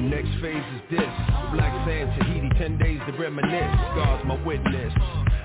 Next 0.00 0.30
phase 0.40 0.56
is 0.56 0.82
this. 0.90 1.00
Black 1.52 1.72
sand, 1.86 2.10
Tahiti, 2.18 2.48
10 2.58 2.78
days 2.78 3.00
to 3.06 3.12
reminisce. 3.18 3.76
God's 3.94 4.24
my 4.26 4.42
witness. 4.44 4.92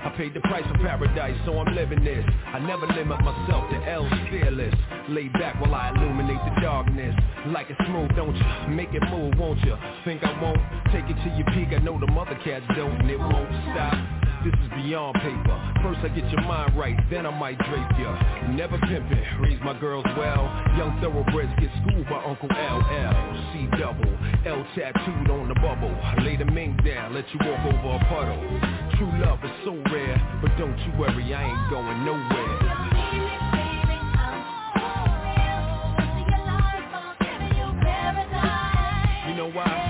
I 0.04 0.08
paid 0.16 0.34
the 0.34 0.40
price 0.40 0.64
for 0.66 0.78
paradise, 0.78 1.36
so 1.46 1.58
I'm 1.58 1.74
living 1.74 2.02
this. 2.02 2.24
I 2.46 2.58
never 2.58 2.86
limit 2.86 3.20
myself 3.20 3.70
to 3.70 3.76
L 3.88 4.08
fearless. 4.30 4.74
Lay 5.08 5.28
back 5.28 5.60
while 5.60 5.74
I 5.74 5.90
illuminate 5.90 6.40
the 6.54 6.60
darkness. 6.60 7.14
Like 7.46 7.70
it 7.70 7.76
smooth, 7.86 8.10
don't 8.16 8.34
you? 8.34 8.74
Make 8.74 8.92
it 8.92 9.02
move, 9.10 9.34
won't 9.38 9.60
you? 9.62 9.76
Think 10.04 10.24
I 10.24 10.42
won't? 10.42 10.58
Take 10.92 11.04
it 11.06 11.22
to 11.22 11.30
your 11.36 11.46
peak. 11.54 11.76
I 11.76 11.82
know 11.82 12.00
the 12.00 12.10
mother 12.10 12.38
cats 12.44 12.64
don't, 12.74 13.00
and 13.00 13.10
it 13.10 13.18
won't 13.18 13.50
stop. 13.72 14.21
This 14.44 14.54
is 14.54 14.70
beyond 14.74 15.14
paper. 15.22 15.56
First 15.84 16.00
I 16.02 16.08
get 16.08 16.28
your 16.30 16.42
mind 16.42 16.76
right, 16.76 16.98
then 17.10 17.26
I 17.26 17.30
might 17.30 17.56
drape 17.58 17.98
ya. 17.98 18.10
Never 18.50 18.76
pimpin', 18.76 19.40
raise 19.40 19.60
my 19.62 19.78
girls 19.78 20.04
well. 20.18 20.50
Young 20.76 20.98
thoroughbreds 21.00 21.52
get 21.60 21.70
schooled 21.78 22.08
by 22.10 22.24
Uncle 22.24 22.48
LL. 22.50 23.14
C 23.52 23.68
double, 23.78 24.18
L 24.44 24.66
tattooed 24.74 25.30
on 25.30 25.46
the 25.46 25.54
bubble. 25.54 25.94
Lay 26.24 26.36
the 26.36 26.44
mink 26.46 26.84
down, 26.84 27.14
let 27.14 27.24
you 27.32 27.38
walk 27.38 27.72
over 27.72 27.94
a 27.94 28.08
puddle. 28.10 28.42
True 28.98 29.12
love 29.24 29.38
is 29.44 29.52
so 29.64 29.78
rare, 29.94 30.18
but 30.42 30.50
don't 30.58 30.76
you 30.78 30.92
worry, 30.98 31.32
I 31.32 31.44
ain't 31.46 31.70
going 31.70 32.04
nowhere. 32.04 32.82
You 39.28 39.34
know 39.36 39.50
why? 39.50 39.81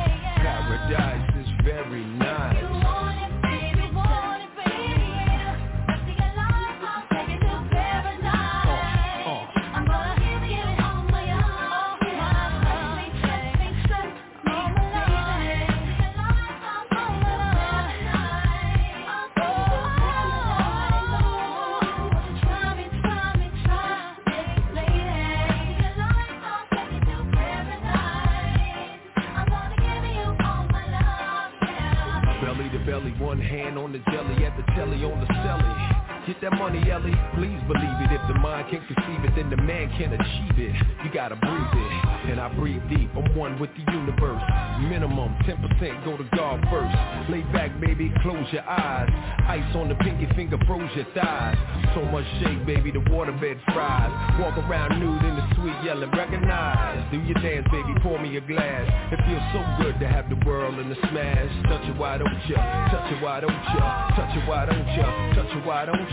One 33.33 33.41
hand 33.41 33.79
on 33.79 33.93
the 33.93 33.99
jelly, 34.13 34.45
at 34.45 34.55
the 34.59 34.63
telly 34.77 35.03
on 35.05 35.19
the 35.19 35.27
celly. 35.27 35.82
Get 36.27 36.41
that 36.43 36.53
money, 36.53 36.79
Ellie, 36.89 37.19
please 37.35 37.59
believe 37.67 37.99
it. 37.99 38.13
If 38.15 38.23
the 38.29 38.39
mind 38.39 38.71
can't 38.71 38.87
conceive 38.87 39.25
it, 39.27 39.35
then 39.35 39.51
the 39.51 39.57
man 39.57 39.91
can't 39.99 40.15
achieve 40.15 40.55
it. 40.55 40.75
You 41.03 41.11
gotta 41.13 41.35
breathe 41.35 41.75
it, 41.75 42.31
and 42.31 42.39
I 42.39 42.49
breathe 42.55 42.83
deep. 42.89 43.11
I'm 43.17 43.35
one 43.35 43.59
with 43.59 43.71
the 43.75 43.83
universe. 43.91 44.41
Minimum 44.87 45.35
10% 45.43 46.05
go 46.05 46.17
to 46.17 46.23
God 46.37 46.63
first. 46.71 46.95
Lay 47.29 47.43
back, 47.51 47.75
baby, 47.81 48.15
close 48.23 48.47
your 48.53 48.63
eyes. 48.63 49.11
Ice 49.51 49.75
on 49.75 49.89
the 49.89 49.97
pinky 49.97 50.31
finger, 50.37 50.59
froze 50.65 50.89
your 50.95 51.07
thighs. 51.11 51.59
So 51.95 52.05
much 52.07 52.25
shake, 52.39 52.65
baby, 52.67 52.93
the 52.93 53.03
waterbed 53.11 53.59
fries. 53.75 54.39
Walk 54.39 54.57
around 54.63 55.01
nude 55.01 55.27
in 55.27 55.35
the 55.35 55.47
suite, 55.59 55.75
yelling, 55.83 56.13
recognize. 56.13 57.03
Do 57.11 57.19
your 57.19 57.43
dance, 57.43 57.67
baby, 57.73 57.99
pour 58.01 58.23
me 58.23 58.37
a 58.37 58.41
glass. 58.41 58.87
It 59.11 59.19
feels 59.27 59.43
so 59.51 59.61
good 59.83 59.99
to 59.99 60.07
have 60.07 60.31
the 60.31 60.39
world 60.47 60.79
in 60.79 60.89
the 60.89 60.97
smash. 61.11 61.51
Touch 61.67 61.83
it, 61.91 61.99
why 61.99 62.19
don't 62.19 62.31
ya? 62.47 62.63
Touch 62.95 63.11
it, 63.11 63.21
why 63.21 63.41
don't 63.41 63.51
ya? 63.75 64.09
Touch 64.15 64.37
it, 64.39 64.49
why 64.49 64.67
don't 64.67 64.87
ya? 64.95 65.35
Touch 65.35 65.51
it, 65.51 65.67
why 65.67 65.85
don't 65.85 65.99
ya? 65.99 66.12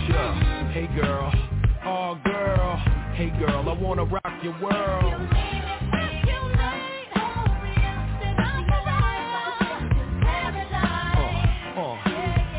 Hey 0.74 0.88
girl, 0.96 1.32
oh 1.86 2.20
girl, 2.26 2.78
hey 3.16 3.30
girl, 3.40 3.70
I 3.70 3.74
wanna 3.82 4.06
rock 4.06 4.44
your 4.44 4.54
world. 4.62 5.30
Uh, 11.02 11.80
uh, 11.80 11.98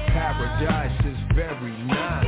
paradise 0.09 1.07
is 1.07 1.19
very 1.37 1.77
nice. 1.85 2.27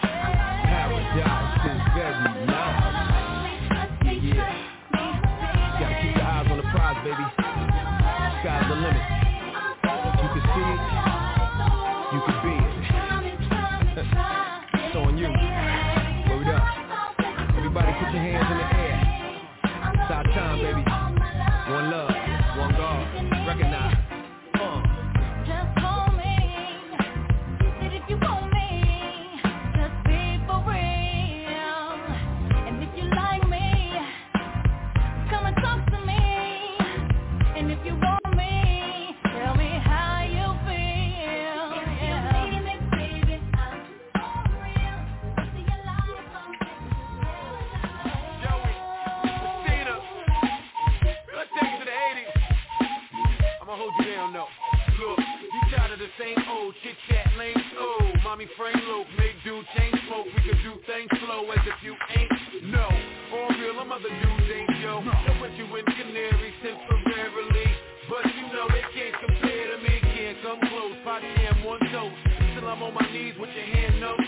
hold 53.86 54.06
you 54.06 54.14
down 54.14 54.32
though. 54.32 54.50
Look, 54.98 55.18
you 55.18 55.60
tired 55.70 55.92
of 55.92 55.98
the 55.98 56.10
same 56.18 56.38
old 56.50 56.74
chit 56.82 56.96
chat 57.08 57.26
lame 57.38 57.54
oh 57.78 58.00
Mommy 58.24 58.46
frame 58.56 58.80
low, 58.88 59.04
make 59.18 59.36
do 59.44 59.62
change 59.76 59.94
smoke. 60.08 60.26
We 60.26 60.42
can 60.42 60.58
do 60.62 60.74
things 60.86 61.10
slow 61.22 61.46
as 61.52 61.62
if 61.62 61.78
you 61.82 61.94
ain't 62.16 62.72
no. 62.72 62.88
All 63.32 63.50
real, 63.60 63.76
them 63.76 63.92
other 63.92 64.10
dudes 64.10 64.50
ain't 64.50 64.82
yo. 64.82 65.02
They'll 65.04 65.38
put 65.38 65.52
you 65.54 65.66
in 65.76 65.84
canary 65.84 66.50
temporarily. 66.62 67.68
But 68.08 68.26
you 68.34 68.42
know 68.50 68.66
they 68.70 68.86
can't 68.94 69.14
compare 69.22 69.76
to 69.76 69.78
me. 69.82 69.94
Can't 70.02 70.38
come 70.42 70.60
close, 70.66 70.96
body 71.04 71.26
am 71.46 71.62
one 71.62 71.80
toast. 71.92 72.16
Till 72.54 72.66
I'm 72.66 72.82
on 72.82 72.94
my 72.94 73.06
knees 73.12 73.34
with 73.38 73.50
your 73.54 73.66
hand 73.66 74.02
up, 74.02 74.25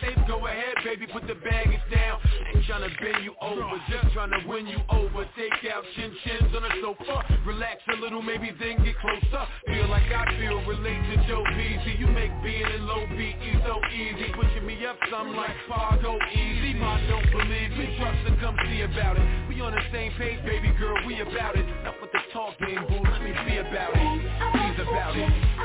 safe, 0.00 0.18
go 0.28 0.46
ahead, 0.46 0.74
baby, 0.84 1.06
put 1.06 1.26
the 1.26 1.34
baggage 1.34 1.82
down. 1.92 2.20
Ain't 2.54 2.64
tryna 2.64 2.90
bend 3.00 3.24
you 3.24 3.34
over, 3.40 3.76
just 3.88 4.14
tryna 4.14 4.46
win 4.46 4.66
you 4.66 4.78
over. 4.90 5.26
Take 5.36 5.70
out 5.72 5.84
chin 5.96 6.12
chins 6.24 6.50
on 6.54 6.62
the 6.62 6.72
sofa. 6.80 7.24
Relax 7.46 7.80
a 7.92 8.00
little, 8.00 8.22
maybe 8.22 8.50
then 8.58 8.82
get 8.84 8.98
closer. 9.00 9.44
Feel 9.66 9.88
like 9.88 10.06
I 10.10 10.24
feel, 10.38 10.62
relate 10.66 11.00
to 11.10 11.16
Joe 11.28 11.44
Beasy. 11.56 11.98
You 11.98 12.06
make 12.08 12.30
being 12.42 12.66
in 12.66 12.86
low 12.86 13.06
BE 13.16 13.50
so 13.66 13.80
easy. 13.92 14.32
Pushing 14.34 14.66
me 14.66 14.84
up 14.86 14.96
some 15.10 15.34
like 15.36 15.54
Fargo 15.68 16.18
easy. 16.32 16.74
My 16.74 17.00
don't 17.08 17.30
believe 17.30 17.70
me, 17.76 17.96
trust 17.98 18.18
and 18.26 18.40
come 18.40 18.56
see 18.66 18.82
about 18.82 19.18
it. 19.18 19.48
We 19.48 19.60
on 19.60 19.72
the 19.72 19.82
same 19.92 20.12
page, 20.18 20.44
baby 20.44 20.72
girl, 20.78 20.96
we 21.06 21.20
about 21.20 21.56
it. 21.56 21.66
Enough 21.80 21.96
with 22.00 22.12
the 22.12 22.20
talking, 22.32 22.78
boo, 22.88 23.00
let 23.10 23.22
me 23.22 23.32
be 23.46 23.58
about 23.58 23.92
it. 23.94 24.20
He's 24.54 24.80
about 24.86 25.16
it. 25.16 25.59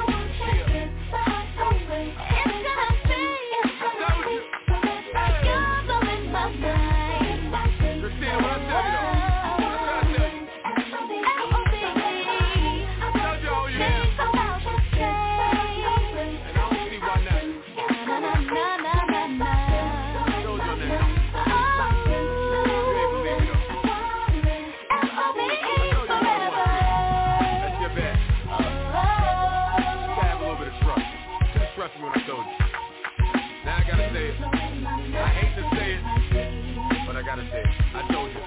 I 37.38 38.12
told 38.14 38.32
you. 38.32 38.40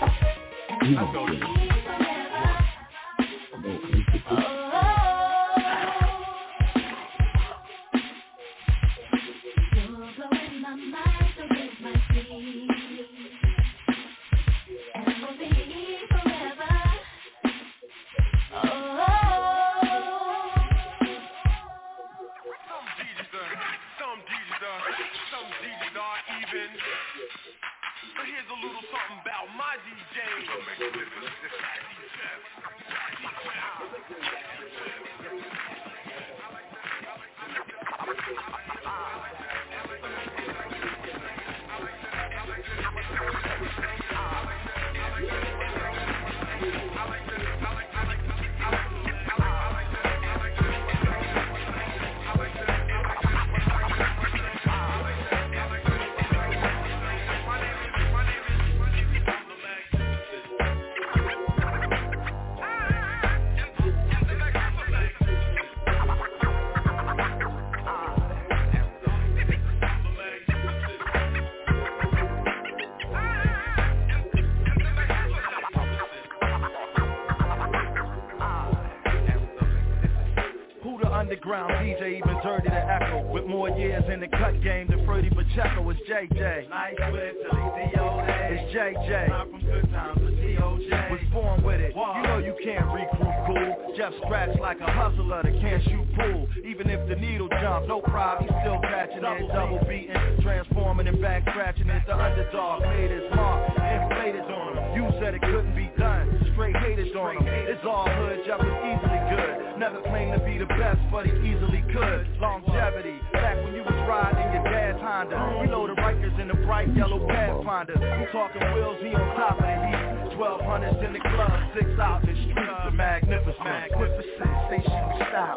I 0.97 1.12
told 1.12 1.28
you. 1.28 1.58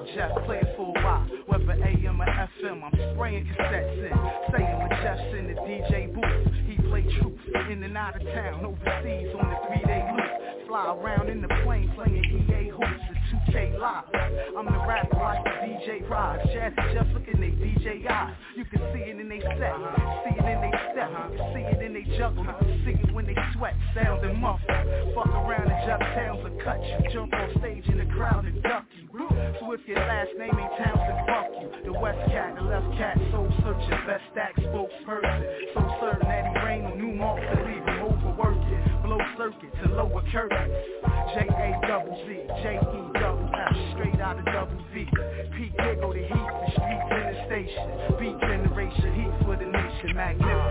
Station 0.02 0.15
Jeff 0.15 0.45
play 0.45 0.57
it 0.57 0.76
for 0.76 0.94
a 0.95 1.03
while. 1.03 1.28
Whether 1.48 1.73
AM 1.73 2.22
or 2.22 2.26
FM, 2.26 2.84
I'm 2.84 3.14
spraying 3.14 3.45
cassettes 3.45 3.98
in. 3.98 4.53
Saying 4.53 4.78
when 4.80 4.90
Jeff's 5.02 5.22
in 5.38 5.48
the 5.48 5.53
DJ 5.61 6.14
booth. 6.14 6.53
He 6.68 6.76
play 6.90 7.03
truth, 7.19 7.40
in 7.69 7.84
and 7.84 7.98
out 7.98 8.15
of 8.15 8.23
town, 8.28 8.65
overseas 8.65 9.36
on 9.40 9.49
the 9.49 9.57
three-day 9.68 10.10
loop. 10.11 10.68
Fly 10.68 10.95
around 10.95 11.30
in 11.30 11.41
the 11.41 11.49
plane 11.64 11.91
playing 11.95 12.23
EA 12.23 12.69
hoops 12.69 13.03
and 13.10 13.53
2K 13.53 13.80
live 13.80 14.06
I'm 14.57 14.65
the 14.65 14.72
rapper 14.88 15.18
like 15.18 15.44
the 15.44 15.49
DJ 15.68 16.10
Rod. 16.10 16.40
Jazzy 16.48 16.94
Jeff 16.94 17.07
look 17.14 17.28
in 17.28 17.41
they 17.41 17.52
DJ 17.52 18.10
eyes. 18.10 18.34
You 18.56 18.65
can 18.65 18.80
see 18.94 19.02
it 19.02 19.19
in 19.19 19.28
they 19.28 19.40
set, 19.40 19.76
see 20.23 20.36
it 20.38 20.45
in 20.45 20.61
they 20.61 20.72
step 20.94 21.11
see 21.53 21.61
it 21.61 21.82
in 21.82 21.94
they 21.94 22.18
juggle, 22.18 22.45
you 22.45 22.53
can 22.60 22.82
see 22.86 22.91
it 22.91 23.14
when 23.14 23.26
they 23.26 23.36
sweat 23.53 23.76
Sounding 23.94 24.40
muffled, 24.40 24.69
fuck 25.15 25.28
around 25.28 25.69
and 25.69 25.86
Jeff 25.86 25.99
Townes 26.15 26.44
will 26.44 26.64
cut 26.64 26.80
you. 26.82 27.11
Jump 27.11 27.34
on 27.34 27.49
stage 27.60 27.86
in 27.88 27.98
the 27.98 28.06
crowd 28.14 28.45
and 28.45 28.61
duck 28.64 28.86
if 29.81 29.87
your 29.87 29.97
last 29.97 30.29
name 30.37 30.53
ain't 30.53 30.73
Townsend, 30.77 31.25
fuck 31.25 31.49
you. 31.57 31.69
The 31.85 31.99
West 31.99 32.19
Cat, 32.29 32.55
the 32.55 32.61
Left 32.61 32.85
Cat, 32.97 33.17
soul 33.31 33.49
searching 33.65 33.97
Best 34.05 34.23
stack 34.31 34.55
spokesperson. 34.57 35.41
So 35.73 35.81
certain 36.01 36.27
that 36.27 36.53
he 36.53 36.65
rain 36.65 36.85
on 36.85 36.97
new 36.97 37.13
marks 37.17 37.41
to 37.41 37.57
leave 37.65 37.81
him 37.81 37.99
overworking. 38.05 38.81
Blow 39.01 39.17
circuit 39.37 39.73
to 39.81 39.89
lower 39.95 40.21
curtains. 40.31 40.73
J-A-double-Z, 41.33 42.29
J-E-double 42.61 43.49
F 43.55 43.75
Straight 43.93 44.19
out 44.19 44.37
of 44.37 44.45
double 44.45 44.77
V 44.93 45.07
Pete 45.55 45.77
Giggle, 45.77 46.13
the 46.13 46.19
heat, 46.19 46.29
the 46.29 46.71
streets 46.75 47.07
in 47.09 47.23
the 47.31 47.37
station 47.47 47.87
Beat 48.19 48.37
generation, 48.41 49.15
heat 49.15 49.33
for 49.45 49.55
the 49.55 49.65
nation 49.65 50.11
Magnificent 50.15 50.70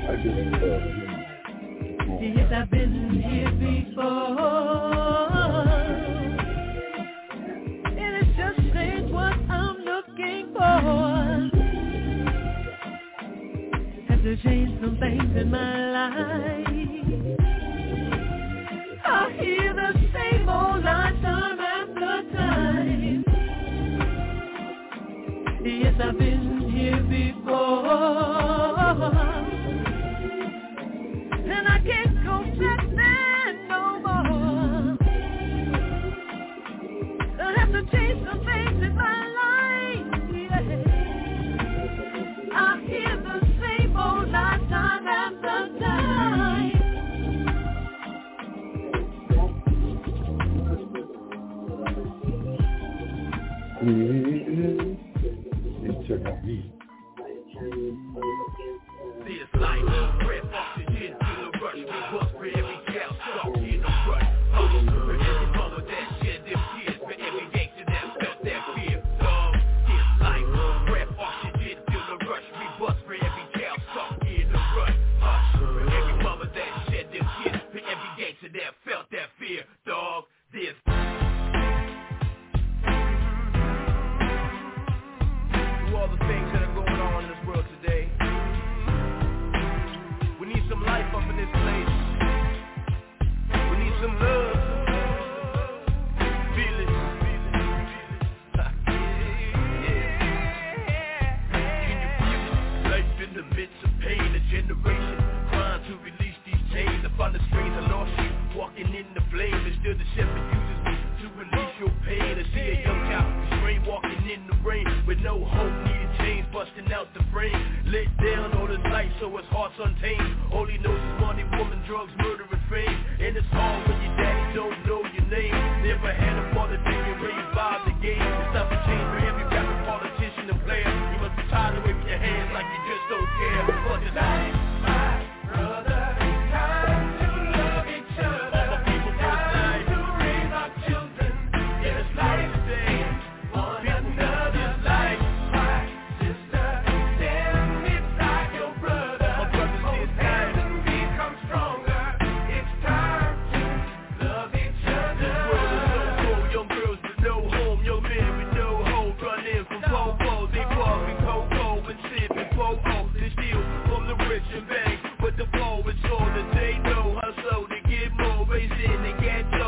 it 168.83 168.91
in 168.91 169.03
the 169.03 169.21
get 169.21 169.60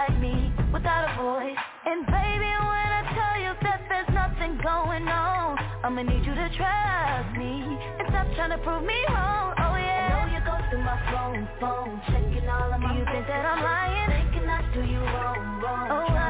like 0.00 0.20
me 0.20 0.52
without 0.72 1.04
a 1.04 1.12
voice. 1.20 1.60
And 1.84 2.06
baby, 2.06 2.52
when 2.56 2.88
I 3.00 3.02
tell 3.12 3.36
you 3.44 3.52
that 3.68 3.80
there's 3.88 4.08
nothing 4.16 4.56
going 4.62 5.06
on 5.08 5.58
I'ma 5.84 6.02
need 6.02 6.24
you 6.24 6.34
to 6.34 6.48
trust 6.56 7.30
me 7.36 7.52
And 7.98 8.08
stop 8.08 8.26
trying 8.36 8.50
to 8.56 8.60
prove 8.64 8.84
me 8.84 8.96
wrong, 9.08 9.52
oh 9.60 9.76
yeah. 9.76 10.08
I 10.08 10.12
know 10.12 10.24
you 10.32 10.40
go 10.44 10.56
through 10.70 10.84
my 10.84 10.96
phone, 11.12 11.48
phone 11.60 12.00
Checking 12.08 12.48
all 12.48 12.72
of 12.72 12.80
my 12.80 12.92
Do 12.92 13.00
you 13.00 13.04
think 13.12 13.26
that 13.26 13.44
I'm 13.44 13.60
lying? 13.60 14.08
Thinking 14.08 14.48
I 14.48 14.60
do 14.72 14.80
you 14.80 15.00
wrong, 15.00 15.60
wrong. 15.60 15.86
Oh, 15.90 16.29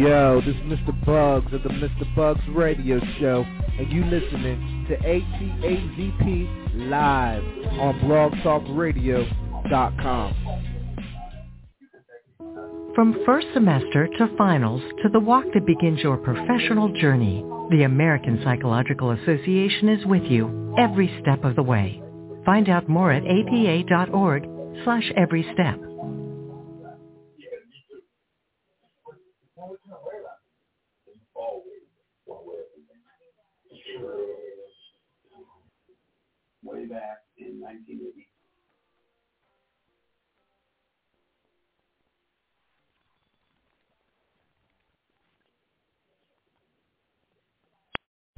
Yo, 0.00 0.40
this 0.46 0.56
is 0.56 0.62
Mr. 0.62 0.94
Bugs 1.04 1.52
of 1.52 1.62
the 1.62 1.68
Mr. 1.68 2.16
Bugs 2.16 2.40
Radio 2.54 2.98
Show, 3.20 3.44
and 3.78 3.92
you 3.92 4.02
listening 4.06 4.86
to 4.88 4.96
ATAZP 4.96 6.88
live 6.88 7.44
on 7.78 8.00
blogtalkradio.com. 8.00 10.34
From 12.94 13.22
first 13.26 13.48
semester 13.52 14.08
to 14.16 14.34
finals 14.38 14.80
to 15.02 15.10
the 15.12 15.20
walk 15.20 15.44
that 15.52 15.66
begins 15.66 16.00
your 16.00 16.16
professional 16.16 16.90
journey, 16.94 17.44
the 17.70 17.82
American 17.82 18.40
Psychological 18.42 19.10
Association 19.10 19.90
is 19.90 20.06
with 20.06 20.22
you 20.22 20.74
every 20.78 21.14
step 21.20 21.44
of 21.44 21.56
the 21.56 21.62
way. 21.62 22.02
Find 22.46 22.70
out 22.70 22.88
more 22.88 23.12
at 23.12 23.24
apa.org 23.26 24.48
slash 24.82 25.12
every 25.18 25.42
step. 25.52 25.78
Way 36.80 36.86
back 36.86 37.18
in 37.36 37.60
1980. 37.60 38.26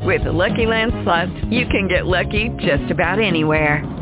With 0.01 0.25
the 0.25 0.33
Lucky 0.33 0.67
Land 0.67 0.91
Slots, 1.05 1.31
you 1.51 1.67
can 1.67 1.87
get 1.87 2.07
lucky 2.07 2.49
just 2.59 2.91
about 2.91 3.21
anywhere. 3.21 4.02